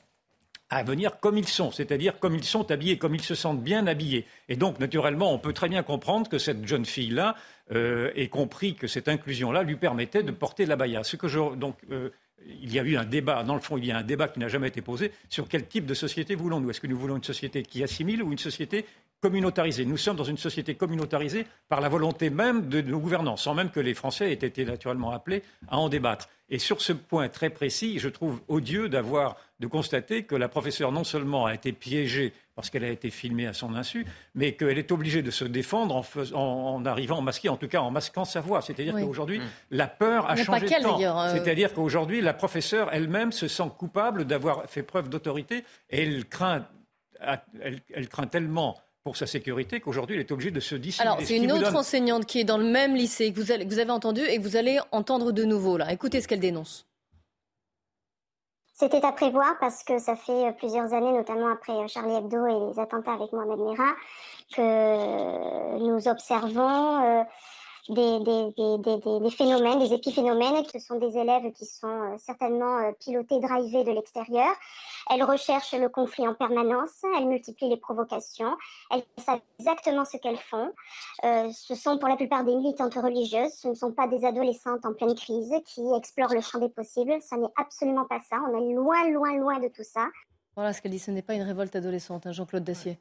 [0.70, 3.88] à venir comme ils sont, c'est-à-dire comme ils sont habillés, comme ils se sentent bien
[3.88, 4.26] habillés.
[4.50, 7.36] Et donc, naturellement, on peut très bien comprendre que cette jeune fille-là
[7.72, 11.04] euh, ait compris que cette inclusion-là lui permettait de porter la baya.
[11.04, 12.10] Ce que je, donc, euh,
[12.46, 14.40] il y a eu un débat, dans le fond, il y a un débat qui
[14.40, 16.70] n'a jamais été posé sur quel type de société voulons-nous.
[16.70, 18.86] Est-ce que nous voulons une société qui assimile ou une société
[19.22, 23.54] communautarisée Nous sommes dans une société communautarisée par la volonté même de nos gouvernants, sans
[23.54, 26.30] même que les Français aient été naturellement appelés à en débattre.
[26.50, 30.92] Et sur ce point très précis, je trouve odieux d'avoir de constater que la professeure
[30.92, 34.78] non seulement a été piégée parce qu'elle a été filmée à son insu, mais qu'elle
[34.78, 36.04] est obligée de se défendre
[36.34, 38.62] en, arrivant masquée, en tout cas en masquant sa voix.
[38.62, 39.44] C'est-à-dire qu'aujourd'hui, mmh.
[39.72, 41.00] la peur a changé de temps.
[41.02, 41.34] Euh.
[41.34, 46.66] C'est-à-dire qu'aujourd'hui, la professeure elle-même se sent coupable d'avoir fait preuve d'autorité et elle craint,
[47.20, 48.78] elle craint tellement
[49.08, 51.10] pour sa sécurité qu'aujourd'hui, il est obligé de se dissimuler.
[51.10, 53.80] Alors, c'est une autre enseignante qui est dans le même lycée que vous, avez, vous
[53.80, 55.78] avez entendu et que vous allez entendre de nouveau.
[55.78, 55.94] Là.
[55.94, 56.86] Écoutez ce qu'elle dénonce.
[58.74, 62.80] C'était à prévoir parce que ça fait plusieurs années, notamment après Charlie Hebdo et les
[62.82, 63.96] attentats avec Mohamed Merah,
[64.54, 67.24] que nous observons euh,
[67.88, 70.66] des, des, phénomènes, des épiphénomènes.
[70.70, 74.54] Ce sont des élèves qui sont euh, certainement euh, pilotés, drivés de l'extérieur.
[75.10, 78.58] Elles recherchent le conflit en permanence, elles multiplient les provocations,
[78.92, 80.74] elles savent exactement ce qu'elles font.
[81.24, 84.86] Euh, ce sont pour la plupart des militantes religieuses, ce ne sont pas des adolescentes
[84.86, 88.58] en pleine crise qui explorent le champ des possibles, ce n'est absolument pas ça, on
[88.58, 90.08] est loin, loin, loin de tout ça.
[90.56, 92.98] Voilà ce qu'elle dit, ce n'est pas une révolte adolescente, hein, Jean-Claude Dacier.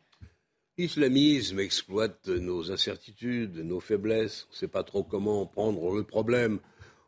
[0.78, 4.46] L'islamisme exploite nos incertitudes, nos faiblesses.
[4.50, 6.60] On ne sait pas trop comment prendre le problème.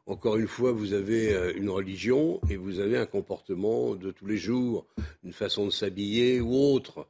[0.08, 4.24] Encore une fois, vous avez euh, une religion et vous avez un comportement de tous
[4.24, 4.86] les jours,
[5.22, 7.06] une façon de s'habiller ou autre.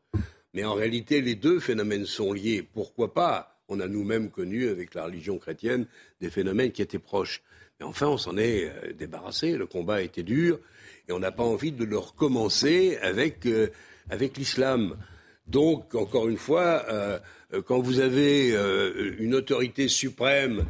[0.53, 2.66] Mais en réalité, les deux phénomènes sont liés.
[2.74, 3.62] Pourquoi pas?
[3.68, 5.86] On a nous-mêmes connu avec la religion chrétienne
[6.20, 7.40] des phénomènes qui étaient proches.
[7.78, 9.57] Mais enfin, on s'en est euh, débarrassé.
[9.57, 10.59] Le combat a été dur
[11.09, 13.68] et on n'a pas envie de le recommencer avec, euh,
[14.11, 14.96] avec l'islam.
[15.46, 16.84] Donc, encore une fois,
[17.64, 18.55] quand vous avez
[19.18, 20.66] une autorité suprême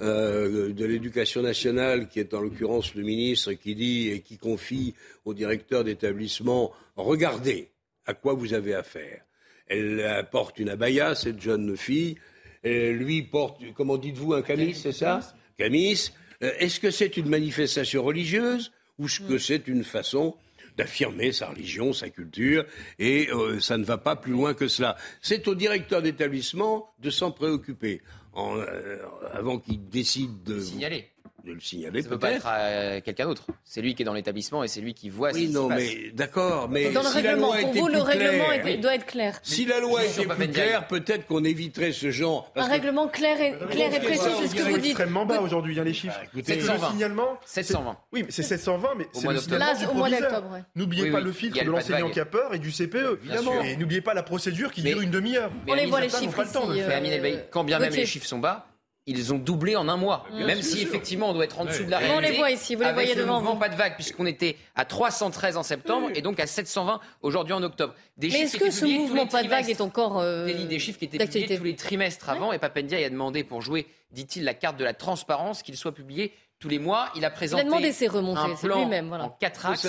[0.00, 4.94] euh, de l'éducation nationale, qui est en l'occurrence le ministre, qui dit et qui confie
[5.24, 7.70] au directeur d'établissement, regardez
[8.06, 9.22] à quoi vous avez affaire.
[9.66, 12.16] Elle porte une abaya, cette jeune fille.
[12.62, 15.20] Et lui porte, comment dites-vous, un camis, c'est ça
[15.56, 16.10] Camis.
[16.40, 20.34] Est-ce que c'est une manifestation religieuse ou est-ce que c'est une façon
[20.76, 22.64] d'affirmer sa religion, sa culture,
[22.98, 24.96] et euh, ça ne va pas plus loin que cela.
[25.20, 28.02] C'est au directeur d'établissement de s'en préoccuper,
[28.32, 28.98] en, euh,
[29.32, 30.60] avant qu'il décide de...
[30.60, 31.13] Signaler
[31.44, 32.02] de le signaler.
[32.02, 33.46] Ça peut pas être à quelqu'un d'autre.
[33.64, 35.32] C'est lui qui est dans l'établissement et c'est lui qui voit.
[35.32, 38.80] Oui, non, mais d'accord, mais dans le si règlement, la loi pour vous, le règlement
[38.80, 39.38] doit être clair.
[39.42, 42.50] Si la loi était plus claire, peut-être qu'on éviterait ce genre.
[42.56, 44.92] Un règlement clair et, clair et précis, c'est ce que vous dites.
[44.92, 46.18] extrêmement bas aujourd'hui, hein, les chiffres.
[46.34, 47.38] Bah, c'est le signalement.
[47.44, 47.96] 720.
[48.12, 50.44] Oui, mais c'est 720, mais c'est le signalement du proviseur.
[50.74, 53.62] N'oubliez pas le filtre de l'enseignant qui a peur et du CPE, évidemment.
[53.62, 55.50] Et n'oubliez pas la procédure qui dure une demi-heure.
[55.68, 56.54] On les voit les chiffres ici.
[56.84, 58.66] Euh, quand bien même les chiffres sont bas,
[59.06, 60.24] ils ont doublé en un mois.
[60.32, 62.16] Même si effectivement on doit être en dessous de la réalité.
[62.16, 63.54] On les voit ici, vous les voyez devant vous.
[63.56, 67.62] pas de vague puisqu'on était à 313 en septembre et donc à 720 aujourd'hui en
[67.62, 67.94] octobre.
[68.16, 71.04] Des Mais est-ce que ce mouvement pas de vague est encore euh, des, chiffres qui
[71.06, 74.76] étaient publiés tous les trimestres avant et Papendia a demandé pour jouer, dit-il, la carte
[74.76, 77.10] de la transparence qu'il soit publié tous les mois.
[77.16, 79.24] Il a présenté il a demandé ses remontées, un plan même, voilà.
[79.24, 79.86] en quatre axes.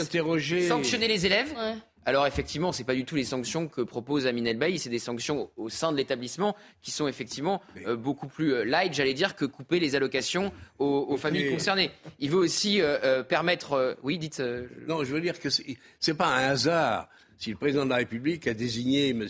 [0.68, 1.53] Sanctionner les élèves.
[2.08, 4.99] Alors effectivement, ce n'est pas du tout les sanctions que propose Amin Elbaï, c'est des
[4.99, 9.36] sanctions au sein de l'établissement qui sont effectivement euh, beaucoup plus euh, light, j'allais dire,
[9.36, 11.89] que couper les allocations aux, familles concernées.
[12.20, 13.97] Il veut aussi euh, permettre...
[14.03, 14.41] oui, dites...
[14.88, 17.97] Non, je veux dire que ce n'est pas un hasard si le président de la
[17.97, 19.28] République a désigné M.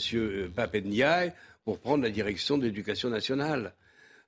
[0.53, 3.73] Papendiaï pour prendre la direction de l'éducation nationale.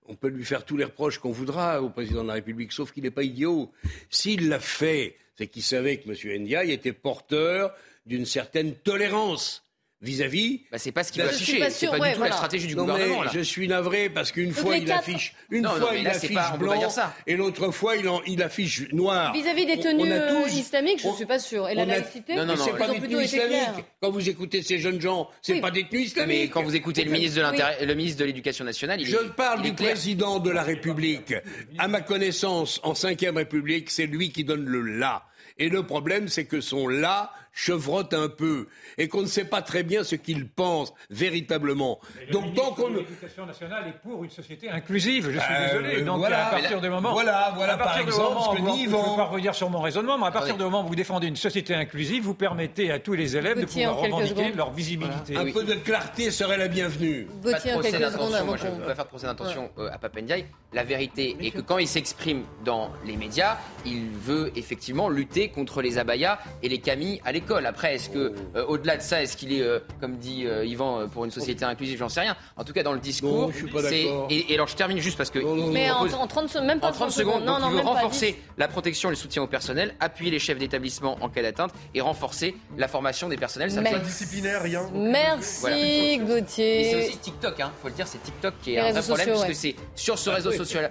[0.08, 2.94] On peut lui faire tous les reproches qu'on voudra au président de la République, sauf
[2.94, 3.72] qu'il n'est pas idiot.
[4.10, 6.42] S'il l'a fait, c'est qu'il savait que M.
[6.42, 7.74] Ndiaye était porteur
[8.08, 9.64] d'une certaine tolérance
[10.02, 10.62] vis-à-vis.
[10.72, 11.70] Bah, c'est pas ce qu'il va afficher.
[11.70, 13.24] C'est pas du tout la stratégie du gouvernement.
[13.34, 16.80] Je suis navré parce qu'une fois il affiche, une fois il affiche blanc
[17.26, 19.34] et l'autre fois il, il, affiche noir.
[19.34, 21.68] Vis-à-vis des tenues euh, islamiques, je ne suis pas sûr.
[21.70, 23.86] Et la laïcité, non, non, non, c'est pas des tenues islamiques.
[24.02, 25.62] Quand vous écoutez ces jeunes gens, c'est oui.
[25.62, 26.38] pas des tenues islamiques.
[26.42, 29.18] Mais quand vous écoutez le ministre de l'Intérieur, le ministre de l'Éducation nationale, il je
[29.36, 31.34] parle du président de la République.
[31.80, 35.24] À ma connaissance, en cinquième République, c'est lui qui donne le là.
[35.60, 38.68] Et le problème, c'est que son là chevrotte un peu
[39.00, 42.00] et qu'on ne sait pas très bien ce qu'il pense véritablement.
[42.32, 46.02] Donc tant qu'on l'éducation nationale est pour une société inclusive, je suis euh, désolé.
[46.04, 49.04] Donc voilà, à partir du moment voilà, voilà par exemple ce que dit Yvan.
[49.06, 51.28] Je ne pas revenir sur mon raisonnement, mais à partir du moment où vous défendez
[51.28, 55.36] une société inclusive, vous permettez à tous les élèves de pouvoir revendiquer leur visibilité.
[55.36, 57.28] Un peu de clarté serait la bienvenue.
[57.42, 59.98] Pas de procès d'intention, moi je ne veux pas faire de procès d'intention euh, à
[59.98, 60.46] Papendiaï.
[60.74, 65.82] La vérité est que quand il s'exprime dans les médias, il veut effectivement lutter contre
[65.82, 67.47] les abayas et les camis à l'école.
[67.56, 71.08] Après, est-ce que, euh, au-delà de ça, est-ce qu'il est, euh, comme dit euh, Yvan,
[71.08, 72.36] pour une société inclusive J'en sais rien.
[72.56, 74.08] En tout cas, dans le discours, c'est.
[74.30, 75.40] Et, alors, je termine juste parce que.
[75.72, 79.12] mais en, 30, même pas en 30 secondes, non, il veut renforcer la protection et
[79.12, 83.30] le soutien au personnel, appuyer les chefs d'établissement en cas d'atteinte et renforcer la formation
[83.30, 83.72] des personnels.
[83.72, 84.90] Ça pas disciplinaire, rien.
[84.94, 86.82] Merci Gauthier.
[86.82, 87.72] Et c'est aussi TikTok, hein.
[87.82, 90.30] faut le dire, c'est TikTok qui est un vrai problème parce que c'est sur ce
[90.30, 90.90] réseau social,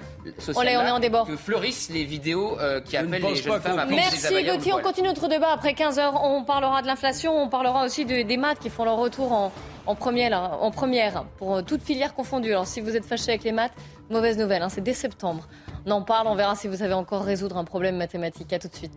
[0.54, 1.24] on est en débat.
[1.26, 5.28] que fleurissent les vidéos qui appellent les jeunes femmes à Merci Gauthier, on continue notre
[5.28, 6.12] débat après 15h.
[6.22, 10.58] On parlera de l'inflation, on parlera aussi des maths qui font leur retour en, première,
[10.62, 12.52] en première, pour toute filière confondue.
[12.52, 13.74] Alors si vous êtes fâché avec les maths,
[14.08, 15.46] mauvaise nouvelle, hein, c'est dès septembre.
[15.84, 18.52] On en parle, on verra si vous savez encore résoudre un problème mathématique.
[18.54, 18.94] À tout de suite.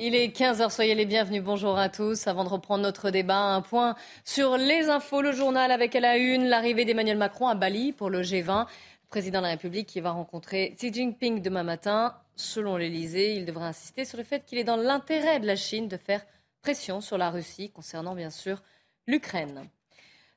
[0.00, 1.42] Il est 15h, soyez les bienvenus.
[1.42, 2.28] Bonjour à tous.
[2.28, 5.22] Avant de reprendre notre débat, un point sur les infos.
[5.22, 8.60] Le journal avec à la une l'arrivée d'Emmanuel Macron à Bali pour le G20.
[8.60, 8.66] Le
[9.08, 12.14] président de la République qui va rencontrer Xi Jinping demain matin.
[12.38, 15.88] Selon l'Elysée, il devrait insister sur le fait qu'il est dans l'intérêt de la Chine
[15.88, 16.24] de faire
[16.62, 18.62] pression sur la Russie concernant bien sûr
[19.08, 19.68] l'Ukraine.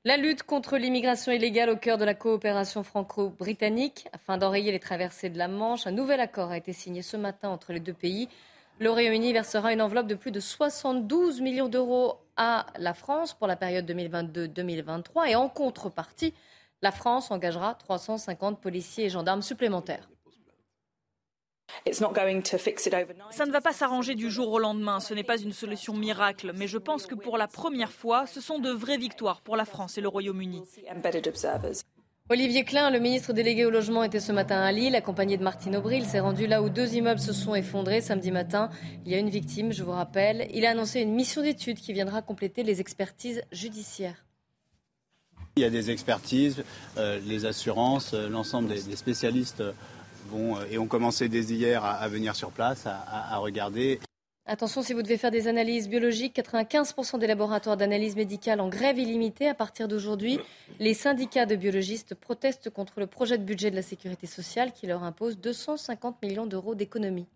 [0.03, 4.07] La lutte contre l'immigration illégale au cœur de la coopération franco-britannique.
[4.13, 7.49] Afin d'enrayer les traversées de la Manche, un nouvel accord a été signé ce matin
[7.49, 8.27] entre les deux pays.
[8.79, 13.45] Le Royaume-Uni versera une enveloppe de plus de 72 millions d'euros à la France pour
[13.45, 16.33] la période 2022-2023 et en contrepartie,
[16.81, 20.09] la France engagera 350 policiers et gendarmes supplémentaires.
[23.31, 26.51] Ça ne va pas s'arranger du jour au lendemain, ce n'est pas une solution miracle,
[26.55, 29.65] mais je pense que pour la première fois, ce sont de vraies victoires pour la
[29.65, 30.63] France et le Royaume-Uni.
[32.29, 35.75] Olivier Klein, le ministre délégué au logement, était ce matin à Lille, accompagné de Martine
[35.75, 35.97] Aubry.
[35.97, 38.69] Il s'est rendu là où deux immeubles se sont effondrés samedi matin.
[39.05, 40.47] Il y a une victime, je vous rappelle.
[40.53, 44.23] Il a annoncé une mission d'étude qui viendra compléter les expertises judiciaires.
[45.57, 46.63] Il y a des expertises,
[46.95, 49.73] euh, les assurances, euh, l'ensemble des, spécialistes euh,
[50.31, 53.99] vont et ont commencé dès hier à, venir sur place, à regarder.
[54.47, 58.97] Attention, si vous devez faire des analyses biologiques, 95% des laboratoires d'analyse médicale en grève
[58.97, 60.39] illimitée à partir d'aujourd'hui.
[60.79, 64.87] Les syndicats de biologistes protestent contre le projet de budget de la sécurité sociale qui
[64.87, 67.27] leur impose 250 millions d'euros d'économies.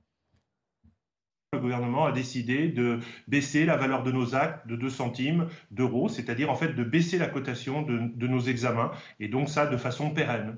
[1.54, 6.10] Le gouvernement a décidé de baisser la valeur de nos actes de 2 centimes d'euros,
[6.10, 9.78] c'est-à-dire en fait de baisser la cotation de, de nos examens, et donc ça de
[9.78, 10.58] façon pérenne.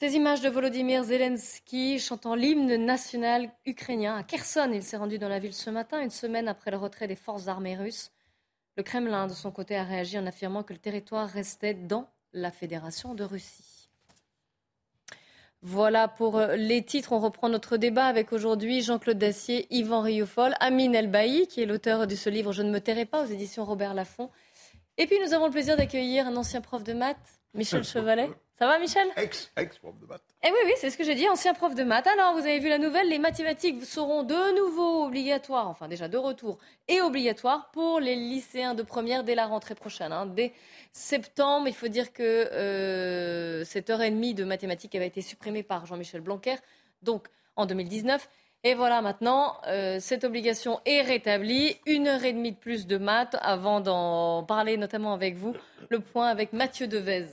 [0.00, 4.70] Ces images de Volodymyr Zelensky chantant l'hymne national ukrainien à Kherson.
[4.72, 7.46] Il s'est rendu dans la ville ce matin, une semaine après le retrait des forces
[7.46, 8.10] armées russes.
[8.76, 12.50] Le Kremlin, de son côté, a réagi en affirmant que le territoire restait dans la
[12.50, 13.88] Fédération de Russie.
[15.62, 17.12] Voilà pour euh, les titres.
[17.12, 22.08] On reprend notre débat avec aujourd'hui Jean-Claude Dacier, Yvan Rioufol, Amine Elbaï, qui est l'auteur
[22.08, 24.28] de ce livre Je ne me tairai pas aux éditions Robert Laffont.
[24.98, 28.28] Et puis nous avons le plaisir d'accueillir un ancien prof de maths, Michel Chevalet.
[28.56, 30.22] Ça va, Michel Ex, ex prof de maths.
[30.44, 32.06] Eh oui, oui, c'est ce que j'ai dit, ancien prof de maths.
[32.06, 36.16] Alors, vous avez vu la nouvelle, les mathématiques seront de nouveau obligatoires, enfin déjà de
[36.16, 40.12] retour, et obligatoires pour les lycéens de première dès la rentrée prochaine.
[40.12, 40.26] Hein.
[40.26, 40.52] Dès
[40.92, 45.64] septembre, il faut dire que euh, cette heure et demie de mathématiques avait été supprimée
[45.64, 46.54] par Jean-Michel Blanquer,
[47.02, 47.26] donc
[47.56, 48.28] en 2019.
[48.62, 51.76] Et voilà, maintenant, euh, cette obligation est rétablie.
[51.86, 55.54] Une heure et demie de plus de maths avant d'en parler notamment avec vous.
[55.90, 57.26] Le point avec Mathieu Devez.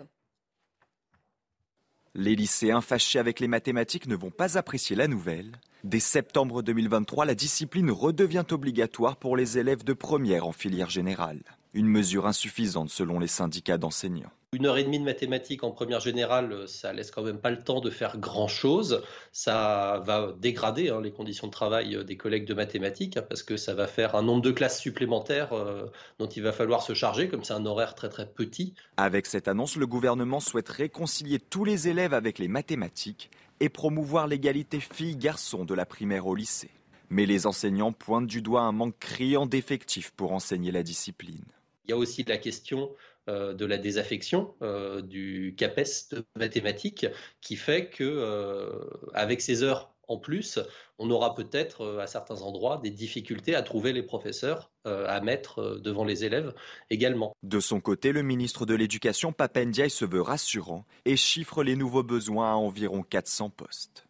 [2.14, 5.53] Les lycéens fâchés avec les mathématiques ne vont pas apprécier la nouvelle.
[5.86, 11.41] Dès septembre 2023, la discipline redevient obligatoire pour les élèves de première en filière générale.
[11.74, 14.34] Une mesure insuffisante selon les syndicats d'enseignants.
[14.54, 17.64] Une heure et demie de mathématiques en première générale, ça laisse quand même pas le
[17.64, 19.02] temps de faire grand-chose.
[19.32, 23.56] Ça va dégrader hein, les conditions de travail des collègues de mathématiques hein, parce que
[23.56, 25.89] ça va faire un nombre de classes supplémentaires euh,
[26.20, 28.74] dont il va falloir se charger, comme c'est un horaire très très petit.
[28.97, 33.32] Avec cette annonce, le gouvernement souhaite réconcilier tous les élèves avec les mathématiques
[33.62, 36.72] et promouvoir l'égalité filles-garçons de la primaire au lycée.
[37.10, 41.45] Mais les enseignants pointent du doigt un manque criant d'effectifs pour enseigner la discipline.
[41.86, 46.26] Il y a aussi de la question euh, de la désaffection euh, du CAPES de
[46.36, 47.05] mathématiques
[47.41, 48.72] qui fait que euh,
[49.13, 50.59] avec ces heures en plus,
[50.99, 56.03] on aura peut-être à certains endroits des difficultés à trouver les professeurs à mettre devant
[56.03, 56.53] les élèves
[56.89, 57.34] également.
[57.43, 62.03] De son côté, le ministre de l'Éducation, Papendiaï, se veut rassurant et chiffre les nouveaux
[62.03, 64.05] besoins à environ 400 postes.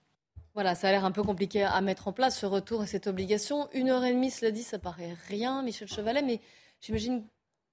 [0.53, 3.07] Voilà, ça a l'air un peu compliqué à mettre en place, ce retour et cette
[3.07, 3.69] obligation.
[3.73, 6.41] Une heure et demie, cela dit, ça paraît rien, Michel Chevalet, mais
[6.81, 7.23] j'imagine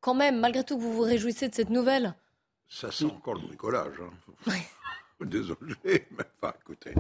[0.01, 2.15] quand même, malgré tout, vous vous réjouissez de cette nouvelle
[2.69, 3.97] Ça sent encore le bricolage.
[4.47, 4.53] Hein.
[5.21, 6.95] Désolé, mais enfin, écoutez,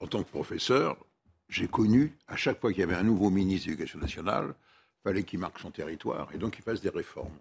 [0.00, 0.96] en tant que professeur,
[1.48, 4.54] j'ai connu, à chaque fois qu'il y avait un nouveau ministre de l'Éducation nationale,
[4.98, 7.38] il fallait qu'il marque son territoire et donc qu'il fasse des réformes.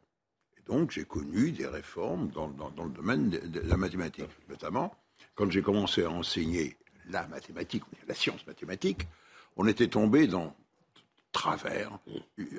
[0.58, 4.96] Et donc j'ai connu des réformes dans, le domaine de, la mathématique, notamment
[5.36, 6.78] quand j'ai commencé à enseigner
[7.10, 9.08] la mathématique, la science mathématique,
[9.58, 10.56] on était tombé dans
[11.32, 12.00] travers,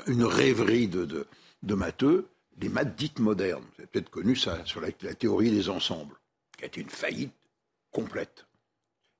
[0.06, 1.26] une rêverie de, de
[1.62, 2.28] matheux,
[2.60, 3.62] les maths dites modernes.
[3.62, 6.16] Vous avez peut-être connu ça sur la, théorie des ensembles,
[6.56, 7.32] qui a été une faillite
[7.92, 8.46] complète.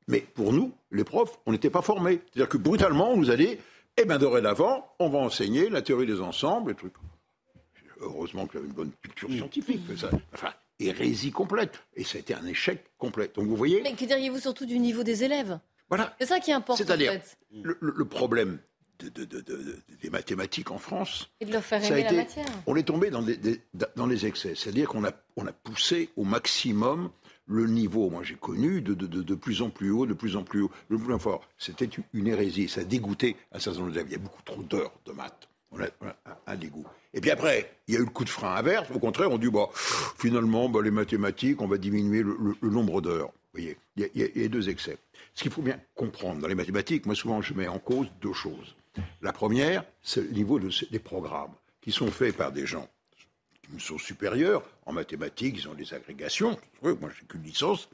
[0.07, 2.21] Mais pour nous, les profs, on n'était pas formés.
[2.27, 3.59] C'est-à-dire que brutalement, on nous a dit,
[3.97, 6.95] eh bien, dorénavant, on va enseigner la théorie des ensembles, et trucs.
[8.01, 9.83] Heureusement que j'avais une bonne culture scientifique.
[9.97, 11.83] Ça, enfin, hérésie complète.
[11.97, 13.31] Et ça a été un échec complet.
[13.35, 13.83] Donc vous voyez.
[13.83, 15.59] Mais que diriez-vous surtout du niveau des élèves?
[15.89, 16.15] Voilà.
[16.21, 16.79] C'est ça qui importe.
[16.79, 17.37] C'est-à-dire, en fait.
[17.51, 18.61] le, problème
[18.99, 21.31] des mathématiques en France.
[21.41, 22.47] Et de leur faire aimer la matière.
[22.67, 23.25] On est tombé dans,
[23.97, 24.55] dans les excès.
[24.55, 27.11] C'est-à-dire qu'on a, on a poussé au maximum
[27.49, 30.63] le niveau, moi j'ai connu, de, de, plus en plus haut, de plus en plus
[30.63, 31.49] haut, de plus en fort.
[31.57, 33.93] C'était une hérésie, ça dégoûtait un certain nombre.
[33.97, 35.49] Il y a beaucoup trop d'heures de maths.
[35.71, 35.87] On a,
[36.47, 36.87] un, dégoût.
[37.13, 38.91] Et puis après, il y a eu le coup de frein inverse.
[38.95, 43.29] Au contraire, on dit, bah, finalement, bah, les mathématiques, on va diminuer le, nombre d'heures.
[43.29, 44.97] Vous voyez, il y, a, il y a deux excès.
[45.35, 48.33] Ce qu'il faut bien comprendre dans les mathématiques, moi souvent je mets en cause deux
[48.33, 48.75] choses.
[49.23, 52.89] La première, c'est le niveau des programmes qui sont faits par des gens
[53.79, 54.63] sont supérieurs.
[54.87, 56.59] En mathématiques, ils ont des agrégations.
[56.83, 57.89] Moi, j'ai qu'une licence,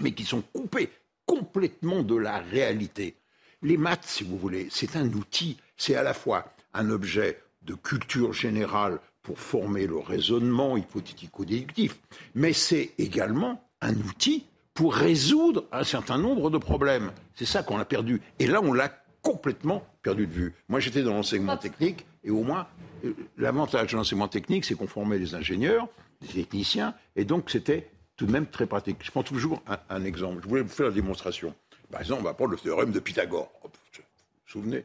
[0.00, 0.90] mais qui sont coupés
[1.26, 3.16] complètement de la réalité.
[3.62, 5.58] Les maths, si vous voulez, c'est un outil.
[5.76, 11.98] C'est à la fois un objet de culture générale pour former le raisonnement hypothético-déductif,
[12.34, 17.10] mais c'est également un outil pour résoudre un certain nombre de problèmes.
[17.34, 18.20] C'est ça qu'on a perdu.
[18.38, 18.88] Et là, on l'a
[19.26, 20.54] complètement perdu de vue.
[20.68, 22.68] Moi, j'étais dans l'enseignement technique, et au moins,
[23.04, 25.88] euh, l'avantage de l'enseignement technique, c'est qu'on formait des ingénieurs,
[26.20, 28.98] des techniciens, et donc c'était tout de même très pratique.
[29.02, 30.40] Je prends toujours un, exemple.
[30.42, 31.54] Je voulais vous faire la démonstration.
[31.90, 33.50] Par exemple, on va prendre le théorème de Pythagore.
[33.62, 34.02] Vous vous
[34.46, 34.84] souvenez?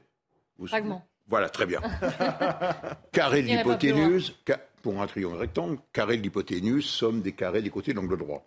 [0.66, 1.06] Fragment.
[1.28, 1.80] Voilà, très bien.
[3.12, 4.36] carré de l'hypoténuse,
[4.82, 8.46] pour un triangle rectangle, carré de l'hypoténuse, somme des carrés des côtés de l'angle droit.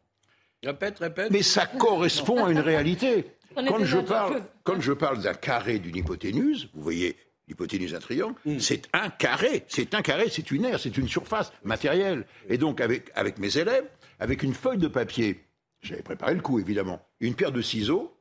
[0.65, 1.31] Répète, répète.
[1.31, 3.27] Mais ça correspond à une réalité.
[3.55, 8.35] Quand je, parle, quand je parle d'un carré d'une hypoténuse, vous voyez l'hypoténuse d'un triangle,
[8.45, 8.59] hmm.
[8.59, 9.65] c'est un carré.
[9.69, 12.27] C'est un carré, c'est une aire, c'est une surface matérielle.
[12.49, 13.85] Et donc, avec, avec mes élèves,
[14.19, 15.45] avec une feuille de papier,
[15.83, 18.17] j'avais préparé le coup évidemment, une paire de ciseaux,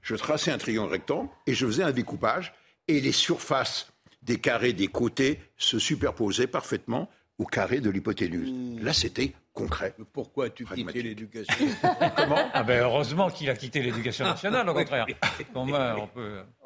[0.00, 2.52] je traçais un triangle rectangle et je faisais un découpage
[2.88, 7.08] et les surfaces des carrés des côtés se superposaient parfaitement
[7.38, 8.50] au carré de l'hypoténuse.
[8.50, 8.84] Hmm.
[8.84, 9.94] Là, c'était concret.
[10.12, 11.66] pourquoi as-tu quitté l'éducation
[12.16, 12.38] Comment?
[12.54, 15.06] Ah ben Heureusement qu'il a quitté l'éducation nationale, au contraire.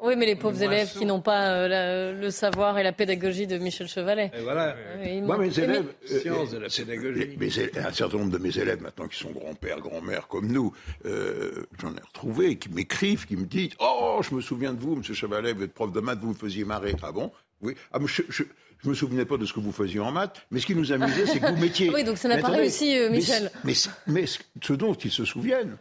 [0.01, 3.57] Oui, mais les pauvres élèves qui n'ont pas euh, le savoir et la pédagogie de
[3.57, 4.31] Michel Chevalet.
[4.33, 4.75] Et voilà.
[4.77, 7.37] Euh, Moi, mes élèves, euh, science de la pédagogie.
[7.77, 12.01] un certain nombre de mes élèves maintenant qui sont grands-pères, grands-mères comme nous, j'en ai
[12.05, 15.63] retrouvé qui m'écrivent, qui me disent Oh, je me souviens de vous, Monsieur Chevalet, vous
[15.63, 16.95] êtes prof de maths, vous me faisiez marrer.
[17.01, 17.31] Ah bon?
[17.61, 17.75] Oui.
[17.91, 18.43] Ah, je, je,
[18.83, 20.91] je me souvenais pas de ce que vous faisiez en maths, mais ce qui nous
[20.91, 21.89] amusait, c'est que vous mettiez.
[21.93, 23.51] Oui, donc ça n'a pas réussi, euh, Michel.
[23.63, 23.73] Mais,
[24.05, 25.77] mais, ce dont ils se souviennent,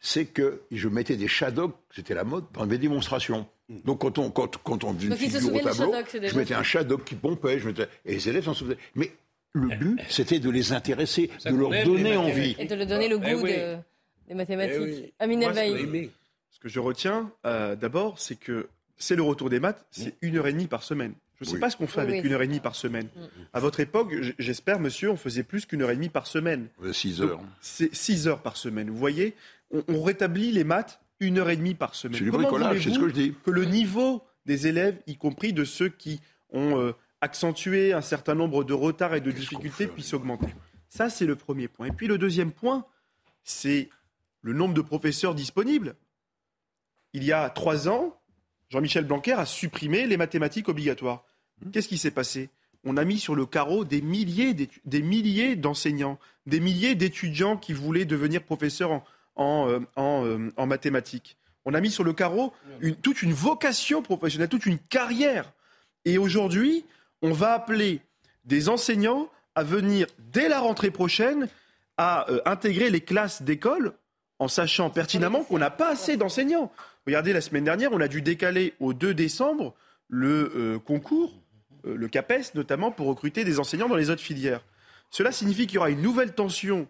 [0.00, 3.46] c'est que je mettais des shadows, c'était la mode, dans mes démonstrations.
[3.68, 6.98] Donc quand on, quand, quand on faisait une figure au tableau, je mettais un shadow
[6.98, 8.78] qui pompait, je mettais, et les élèves s'en souvenaient.
[8.94, 9.12] Mais
[9.52, 12.54] le but, c'était de les intéresser, de leur donner envie.
[12.58, 13.46] Et de leur donner le eh goût
[14.28, 15.14] des mathématiques.
[15.18, 16.10] Eh Amine
[16.50, 18.68] Ce que je retiens, euh, d'abord, c'est que
[18.98, 21.14] c'est le retour des maths, c'est une heure et demie par semaine.
[21.40, 23.06] Je ne sais pas ce qu'on fait avec une heure et demie par semaine.
[23.14, 23.20] Mm.
[23.52, 26.68] À votre époque, j'espère, monsieur, on faisait plus qu'une heure et demie par semaine.
[26.92, 27.40] Six heures.
[27.60, 28.90] C'est six heures par semaine.
[28.90, 29.36] Vous voyez,
[29.70, 32.18] on, rétablit les maths une heure et demie par semaine.
[32.18, 33.34] C'est du bricolage, c'est ce que je dis.
[33.44, 36.20] Que le niveau des élèves, y compris de ceux qui
[36.50, 40.54] ont euh, accentué un certain nombre de retards et de difficultés, puisse augmenter?
[40.88, 41.86] Ça, c'est le premier point.
[41.86, 42.84] Et puis le deuxième point,
[43.44, 43.90] c'est
[44.42, 45.94] le nombre de professeurs disponibles.
[47.12, 48.17] Il y a trois ans,
[48.70, 51.24] Jean-Michel Blanquer a supprimé les mathématiques obligatoires.
[51.60, 51.70] Mmh.
[51.70, 52.50] Qu'est-ce qui s'est passé?
[52.84, 57.72] On a mis sur le carreau des milliers, des milliers d'enseignants, des milliers d'étudiants qui
[57.72, 59.02] voulaient devenir professeurs
[59.36, 61.36] en, euh, euh, en, mathématiques.
[61.64, 62.52] On a mis sur le carreau
[63.02, 65.52] toute une vocation professionnelle, toute une carrière.
[66.04, 66.84] Et aujourd'hui,
[67.20, 68.00] on va appeler
[68.44, 71.48] des enseignants à venir dès la rentrée prochaine
[71.96, 73.92] à euh, intégrer les classes d'école
[74.38, 76.70] en sachant pertinemment qu'on n'a pas assez d'enseignants.
[77.06, 79.74] Regardez, la semaine dernière, on a dû décaler au 2 décembre
[80.08, 81.42] le euh, concours,
[81.86, 84.64] euh, le CAPES notamment, pour recruter des enseignants dans les autres filières.
[85.10, 86.88] Cela signifie qu'il y aura une nouvelle tension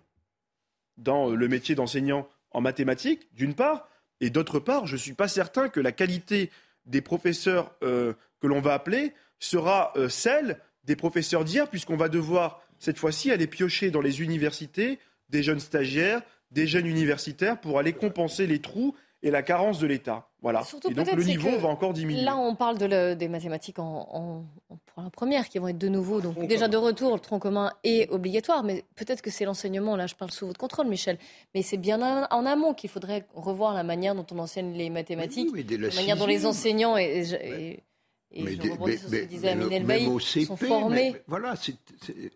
[0.97, 3.89] dans euh, le métier d'enseignant en mathématiques, d'une part,
[4.21, 6.51] et d'autre part, je ne suis pas certain que la qualité
[6.87, 12.99] des professeurs que l'on va appeler sera celle des professeurs d'hier, puisqu'on va devoir, cette
[12.99, 18.47] fois-ci, aller piocher dans les universités des jeunes stagiaires, des jeunes universitaires pour aller compenser
[18.47, 20.29] les trous et la carence de l'État.
[20.41, 20.63] Voilà.
[20.89, 22.23] et donc le niveau va encore diminuer.
[22.23, 24.45] Là, on parle de des mathématiques en,
[24.87, 26.21] pour la première qui vont être de nouveau.
[26.21, 29.97] Donc déjà de retour, le tronc commun est obligatoire, mais peut-être que c'est l'enseignement.
[29.97, 31.19] Là, je parle sous votre contrôle, Michel.
[31.55, 35.51] Mais c'est bien en amont qu'il faudrait revoir la manière dont on enseigne les mathématiques,
[35.69, 37.83] la, manière dont les enseignants et, et
[38.31, 41.17] mais, je mais, ce que disait même au CP, sont formés.
[41.27, 41.77] voilà, c'est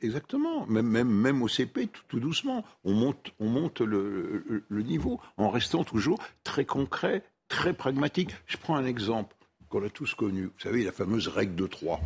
[0.00, 0.66] exactement.
[0.66, 5.50] Même, même, même au CP, tout, doucement, on monte, on monte le, le, niveau en
[5.50, 8.30] restant toujours très concret, très pragmatique.
[8.46, 9.34] Je prends un exemple
[9.68, 10.44] qu'on a tous connu.
[10.44, 12.00] Vous savez, la fameuse règle de 3,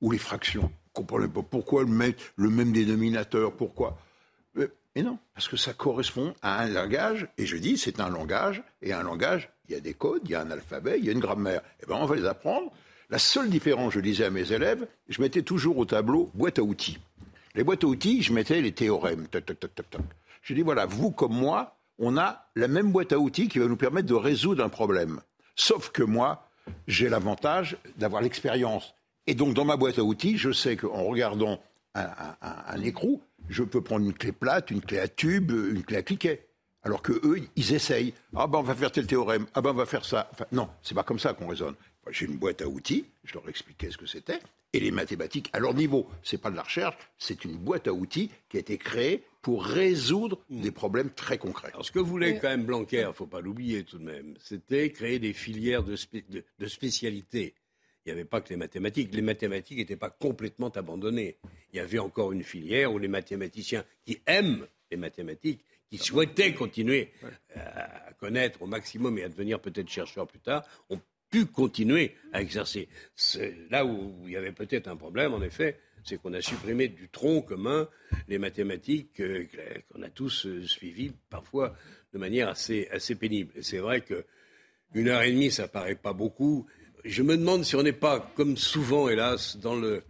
[0.00, 0.62] ou les fractions.
[0.62, 3.98] Vous comprenez pas pourquoi le, mettre le même dénominateur, pourquoi
[4.94, 8.62] Et non, parce que ça correspond à un langage, et je dis, c'est un langage,
[8.80, 11.10] et un langage, il y a des codes, il y a un alphabet, il y
[11.10, 11.60] a une grammaire.
[11.82, 12.72] Eh bien, on va les apprendre
[13.10, 16.62] la seule différence, je disais à mes élèves, je mettais toujours au tableau boîte à
[16.62, 16.98] outils.
[17.54, 19.26] Les boîtes à outils, je mettais les théorèmes.
[20.42, 23.66] Je dis voilà, vous comme moi, on a la même boîte à outils qui va
[23.66, 25.20] nous permettre de résoudre un problème.
[25.54, 26.48] Sauf que moi,
[26.88, 28.94] j'ai l'avantage d'avoir l'expérience.
[29.26, 31.60] Et donc, dans ma boîte à outils, je sais qu'en regardant
[31.94, 36.02] un, écrou, je peux prendre une clé plate, une clé à tube, une clé à
[36.02, 36.46] cliquet.
[36.82, 38.14] Alors que eux, ils essayent.
[38.36, 39.46] Ah ben on va faire tel théorème.
[39.54, 40.28] Ah ben on va faire ça.
[40.32, 41.74] Enfin, non, c'est pas comme ça qu'on raisonne.
[42.10, 43.04] J'ai une boîte à outils.
[43.24, 44.38] Je leur expliquais ce que c'était.
[44.72, 47.92] Et les mathématiques, à leur niveau, c'est pas de la recherche, c'est une boîte à
[47.92, 50.60] outils qui a été créée pour résoudre hmm.
[50.60, 51.68] des problèmes très concrets.
[51.68, 54.34] Alors, ce que voulait quand même Blanquer, il ne faut pas l'oublier tout de même,
[54.40, 55.96] c'était créer des filières de,
[56.58, 57.54] de, spécialité.
[58.04, 59.14] Il n'y avait pas que les mathématiques.
[59.14, 61.38] Les mathématiques n'étaient pas complètement abandonnées.
[61.72, 66.54] Il y avait encore une filière où les mathématiciens qui aiment les mathématiques, qui souhaitaient
[66.54, 67.12] continuer
[67.54, 71.00] à connaître au maximum et à devenir peut-être chercheurs plus tard, ont
[71.30, 72.88] pu continuer à exercer.
[73.70, 77.08] Là où il y avait peut-être un problème, en effet, c'est qu'on a supprimé du
[77.08, 77.88] tronc commun
[78.28, 79.44] les mathématiques euh,
[79.90, 81.76] qu'on a tous euh, suivies, parfois
[82.12, 83.52] de manière assez, assez pénible.
[83.60, 86.66] C'est vrai qu'une heure et demie, ça paraît pas beaucoup.
[87.04, 90.04] Je me demande si on n'est pas, comme souvent, hélas, dans le,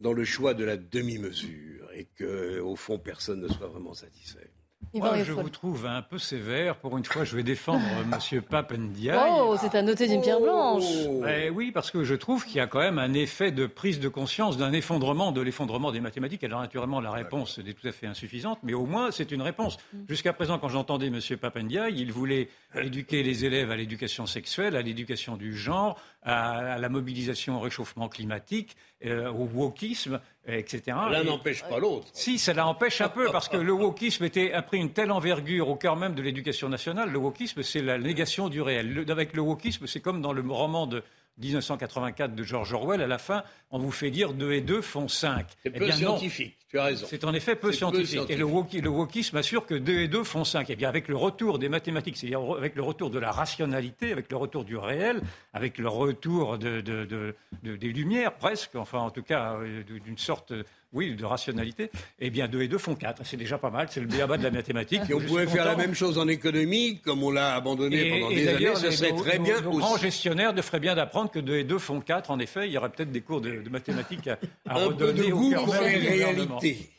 [0.00, 4.50] dans le choix de la demi-mesure et qu'au fond, personne ne soit vraiment satisfait.
[4.94, 6.76] Moi, je vous trouve un peu sévère.
[6.76, 7.80] Pour une fois, je vais défendre
[8.32, 8.42] M.
[8.42, 9.30] Papendiaï.
[9.40, 10.84] Oh, c'est à noter d'une pierre blanche.
[11.28, 14.00] Eh oui, parce que je trouve qu'il y a quand même un effet de prise
[14.00, 16.44] de conscience d'un effondrement, de l'effondrement des mathématiques.
[16.44, 19.78] Alors, naturellement, la réponse est tout à fait insuffisante, mais au moins, c'est une réponse.
[19.92, 19.98] Mm.
[20.08, 21.20] Jusqu'à présent, quand j'entendais M.
[21.40, 26.88] Papendiaï, il voulait éduquer les élèves à l'éducation sexuelle, à l'éducation du genre, à, la
[26.88, 28.76] mobilisation au réchauffement climatique,
[29.06, 30.82] euh, au wokisme, etc.
[31.10, 32.06] L'un n'empêche pas l'autre.
[32.12, 35.68] Si, ça l'empêche un peu, parce que le wokisme était, a pris une telle envergure
[35.68, 37.10] au cœur même de l'éducation nationale.
[37.10, 39.04] Le wokisme, c'est la négation du réel.
[39.08, 41.02] avec le wokisme, c'est comme dans le roman de
[41.38, 45.08] 1984 de George Orwell, à la fin, on vous fait dire 2 et 2 font
[45.08, 45.46] 5.
[45.62, 47.06] C'est eh peu scientifique, tu as raison.
[47.08, 48.28] C'est en effet peu scientifique.
[48.28, 50.68] Et le, wokisme assure que 2 et 2 font 5.
[50.68, 54.12] Et eh bien avec le retour des mathématiques, c'est-à-dire avec le retour de la rationalité,
[54.12, 55.22] avec le retour du réel,
[55.54, 60.52] avec le retour de, des lumières presque, enfin en tout cas euh, d'une sorte
[60.92, 61.90] oui, de rationalité,
[62.20, 63.22] eh bien 2 et 2 font 4.
[63.24, 65.02] C'est déjà pas mal, c'est le béaba de la mathématique.
[65.08, 68.48] Et on pouvait faire la même chose en économie, comme on l'a abandonné pendant des
[68.48, 71.64] années, ce serait très bien nos, nos grands gestionnaires devraient bien d'apprendre que 2 et
[71.64, 72.30] 2 font 4.
[72.30, 75.54] En effet, il y aurait peut-être des cours de, mathématiques à, Un peu de goût
[75.54, 76.91] pour les réalités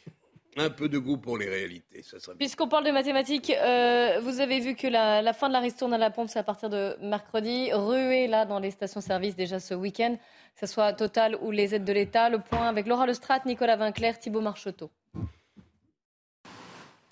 [0.57, 2.03] un peu de goût pour les réalités.
[2.37, 5.97] Puisqu'on parle de mathématiques, euh, vous avez vu que la, fin de la ristourne à
[5.97, 7.71] la pompe, c'est à partir de mercredi.
[7.73, 10.17] Ruée là dans les stations-service déjà ce week-end
[10.53, 12.29] que ce soit Total ou les aides de l'État.
[12.29, 14.91] Le point avec Laura Lestrade, Nicolas Vinclair, Thibault Marcheteau.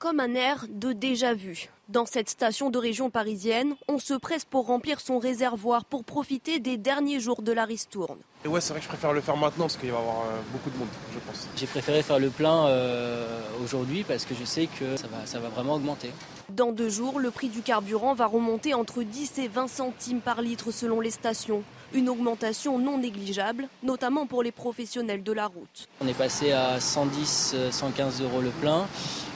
[0.01, 1.69] Comme un air de déjà-vu.
[1.87, 6.59] Dans cette station de région parisienne, on se presse pour remplir son réservoir pour profiter
[6.59, 8.17] des derniers jours de la ristourne.
[8.43, 10.21] Et ouais, c'est vrai que je préfère le faire maintenant parce qu'il va y avoir
[10.21, 11.47] euh, beaucoup de monde, je pense.
[11.55, 13.27] J'ai préféré faire le plein euh,
[13.63, 16.09] aujourd'hui parce que je sais que ça va, ça va vraiment augmenter.
[16.49, 20.41] Dans deux jours, le prix du carburant va remonter entre 10 et 20 centimes par
[20.41, 21.61] litre selon les stations.
[21.93, 25.89] Une augmentation non négligeable, notamment pour les professionnels de la route.
[25.99, 28.87] On est passé à 110, 115 euros le plein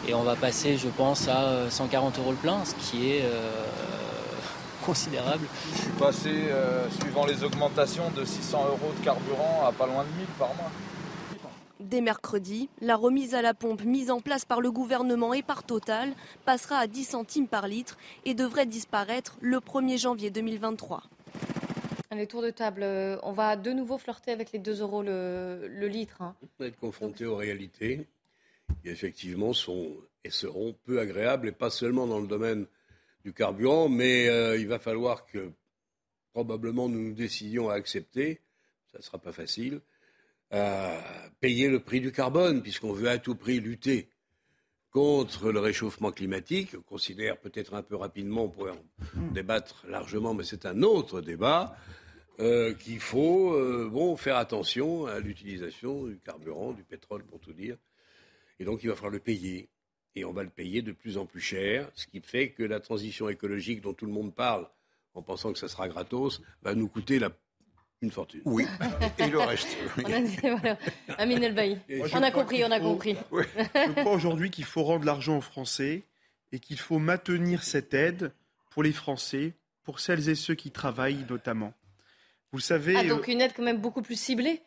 [0.07, 3.51] et on va passer, je pense, à 140 euros le plein, ce qui est euh,
[4.85, 5.45] considérable.
[5.75, 10.03] Je suis passé, euh, suivant les augmentations, de 600 euros de carburant à pas loin
[10.03, 10.71] de 1000 par mois.
[11.81, 15.63] Dès mercredi, la remise à la pompe mise en place par le gouvernement et par
[15.63, 16.13] Total
[16.45, 21.03] passera à 10 centimes par litre et devrait disparaître le 1er janvier 2023.
[22.15, 25.87] Les tours de table, euh, on va de nouveau flirter avec les 2 euros le,
[25.87, 26.21] litre.
[26.21, 26.35] Hein.
[26.41, 28.07] On va être confronté aux réalités
[28.81, 32.65] qui effectivement sont et seront peu agréables, et pas seulement dans le domaine
[33.23, 35.51] du carburant, mais euh, il va falloir que
[36.33, 38.41] probablement nous nous décidions à accepter,
[38.91, 39.81] ça ne sera pas facile,
[40.51, 40.99] à
[41.41, 44.09] payer le prix du carbone, puisqu'on veut à tout prix lutter
[44.91, 46.69] contre le réchauffement climatique.
[46.77, 51.21] On considère peut-être un peu rapidement, on pourrait en débattre largement, mais c'est un autre
[51.21, 51.75] débat,
[52.39, 57.53] euh, qu'il faut euh, bon, faire attention à l'utilisation du carburant, du pétrole pour tout
[57.53, 57.77] dire.
[58.59, 59.69] Et donc il va falloir le payer
[60.15, 62.79] et on va le payer de plus en plus cher, ce qui fait que la
[62.79, 64.67] transition écologique dont tout le monde parle
[65.13, 67.19] en pensant que ça sera gratos va nous coûter
[68.01, 68.41] une fortune.
[68.45, 68.65] Oui,
[69.17, 69.77] et le reste.
[69.97, 70.77] On a,
[72.13, 73.15] On a compris, on a compris.
[73.31, 76.03] Je crois aujourd'hui qu'il faut rendre l'argent aux Français
[76.51, 78.33] et qu'il faut maintenir cette aide
[78.69, 81.73] pour les Français, pour celles et ceux qui travaillent notamment.
[82.51, 82.95] Vous savez.
[82.95, 84.61] Ah, donc une aide quand même beaucoup plus ciblée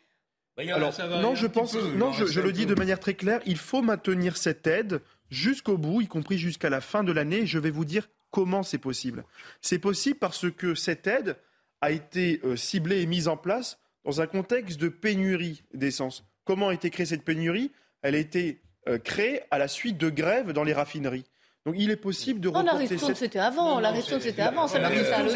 [0.57, 3.81] bah, Alors, non, je pense, non, je, le dis de manière très claire, il faut
[3.81, 7.45] maintenir cette aide jusqu'au bout, y compris jusqu'à la fin de l'année.
[7.45, 9.23] Je vais vous dire comment c'est possible.
[9.61, 11.37] C'est possible parce que cette aide
[11.81, 16.25] a été euh, ciblée et mise en place dans un contexte de pénurie d'essence.
[16.43, 17.71] Comment a été créée cette pénurie?
[18.01, 21.25] Elle a été euh, créée à la suite de grèves dans les raffineries.
[21.69, 22.73] Donc il est possible de reporter...
[22.73, 23.79] la ristourne, c'était avant.
[23.79, 24.67] la ristourne, c'était avant.
[24.67, 24.79] Ça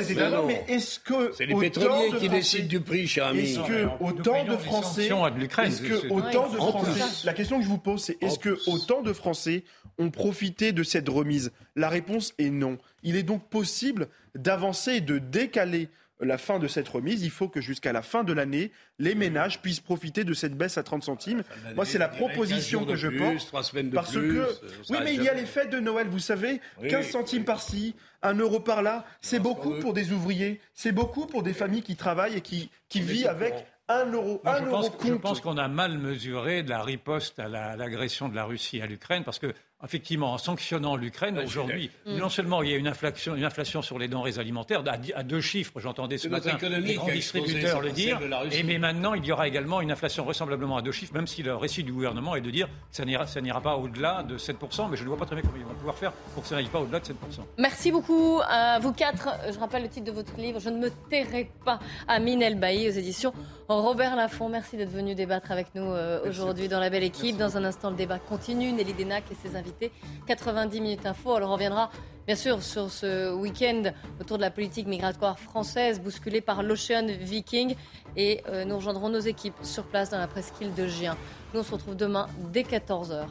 [0.02, 0.48] c'était avant.
[0.48, 1.32] Mais est-ce que...
[1.38, 3.42] C'est les pétroliers qui décident du prix, cher ami.
[3.42, 5.06] Est-ce que autant de Français...
[5.06, 7.26] Est-ce que autant de Français...
[7.26, 9.64] La question que je vous pose, c'est est-ce que autant de Français
[10.00, 11.52] ont profité de cette remise?
[11.76, 12.80] La réponse est non.
[13.04, 15.90] Il est donc possible d'avancer et de décaler
[16.24, 17.24] la fin de cette remise.
[17.24, 20.78] Il faut que jusqu'à la fin de l'année, les ménages puissent profiter de cette baisse
[20.78, 21.44] à 30 centimes.
[21.76, 23.52] Moi, c'est la proposition que je porte.
[23.94, 24.48] parce que,
[24.90, 28.36] oui, mais il y a les fêtes de Noël, vous savez, 15 centimes par-ci, 1
[28.36, 29.06] euro par-là.
[29.22, 33.02] C'est beaucoup pour des ouvriers, c'est beaucoup pour des familles qui travaillent et qui, qui
[33.02, 33.54] vivent avec
[33.90, 37.40] un euro, un je, euro pense, je pense qu'on a mal mesuré de la riposte
[37.40, 39.54] à l'agression de la Russie à l'Ukraine, parce que
[39.84, 44.00] effectivement, en sanctionnant l'Ukraine, aujourd'hui, non seulement il y a une inflation, une inflation sur
[44.00, 44.84] les denrées alimentaires
[45.16, 48.20] à, deux chiffres, j'entendais ce matin les grands distributeurs le dire,
[48.52, 51.44] et, mais maintenant il y aura également une inflation vraisemblablement à deux chiffres, même si
[51.44, 54.98] le récit du gouvernement est de dire que ça n'ira pas au-delà de 7%, mais
[54.98, 56.68] je ne vois pas très bien comment ils vont pouvoir faire pour que ça n'aille
[56.68, 57.12] pas au-delà de 7%.
[57.58, 59.30] Merci beaucoup à vous quatre.
[59.52, 62.90] Je rappelle le titre de votre livre, Je ne me tairai pas, à Minel Bailly
[62.90, 63.34] aux éditions
[63.70, 64.50] Robert Laffont.
[64.50, 67.38] Merci d'être venu débattre avec nous euh, aujourd'hui dans la belle équipe.
[67.38, 68.72] Dans un instant, le débat continue.
[68.72, 69.92] Nelly Denac et ses invités
[70.28, 71.36] 90 minutes info.
[71.36, 71.90] Alors on reviendra
[72.28, 77.76] bien sûr sur ce week-end autour de la politique migratoire française bousculée par l'Ocean Viking.
[78.18, 81.16] Et euh, nous rejoindrons nos équipes sur place dans la presqu'île de Gien.
[81.54, 83.26] Nous on se retrouve demain dès 14h.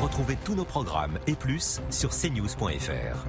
[0.00, 3.26] Retrouvez tous nos programmes et plus sur cnews.fr.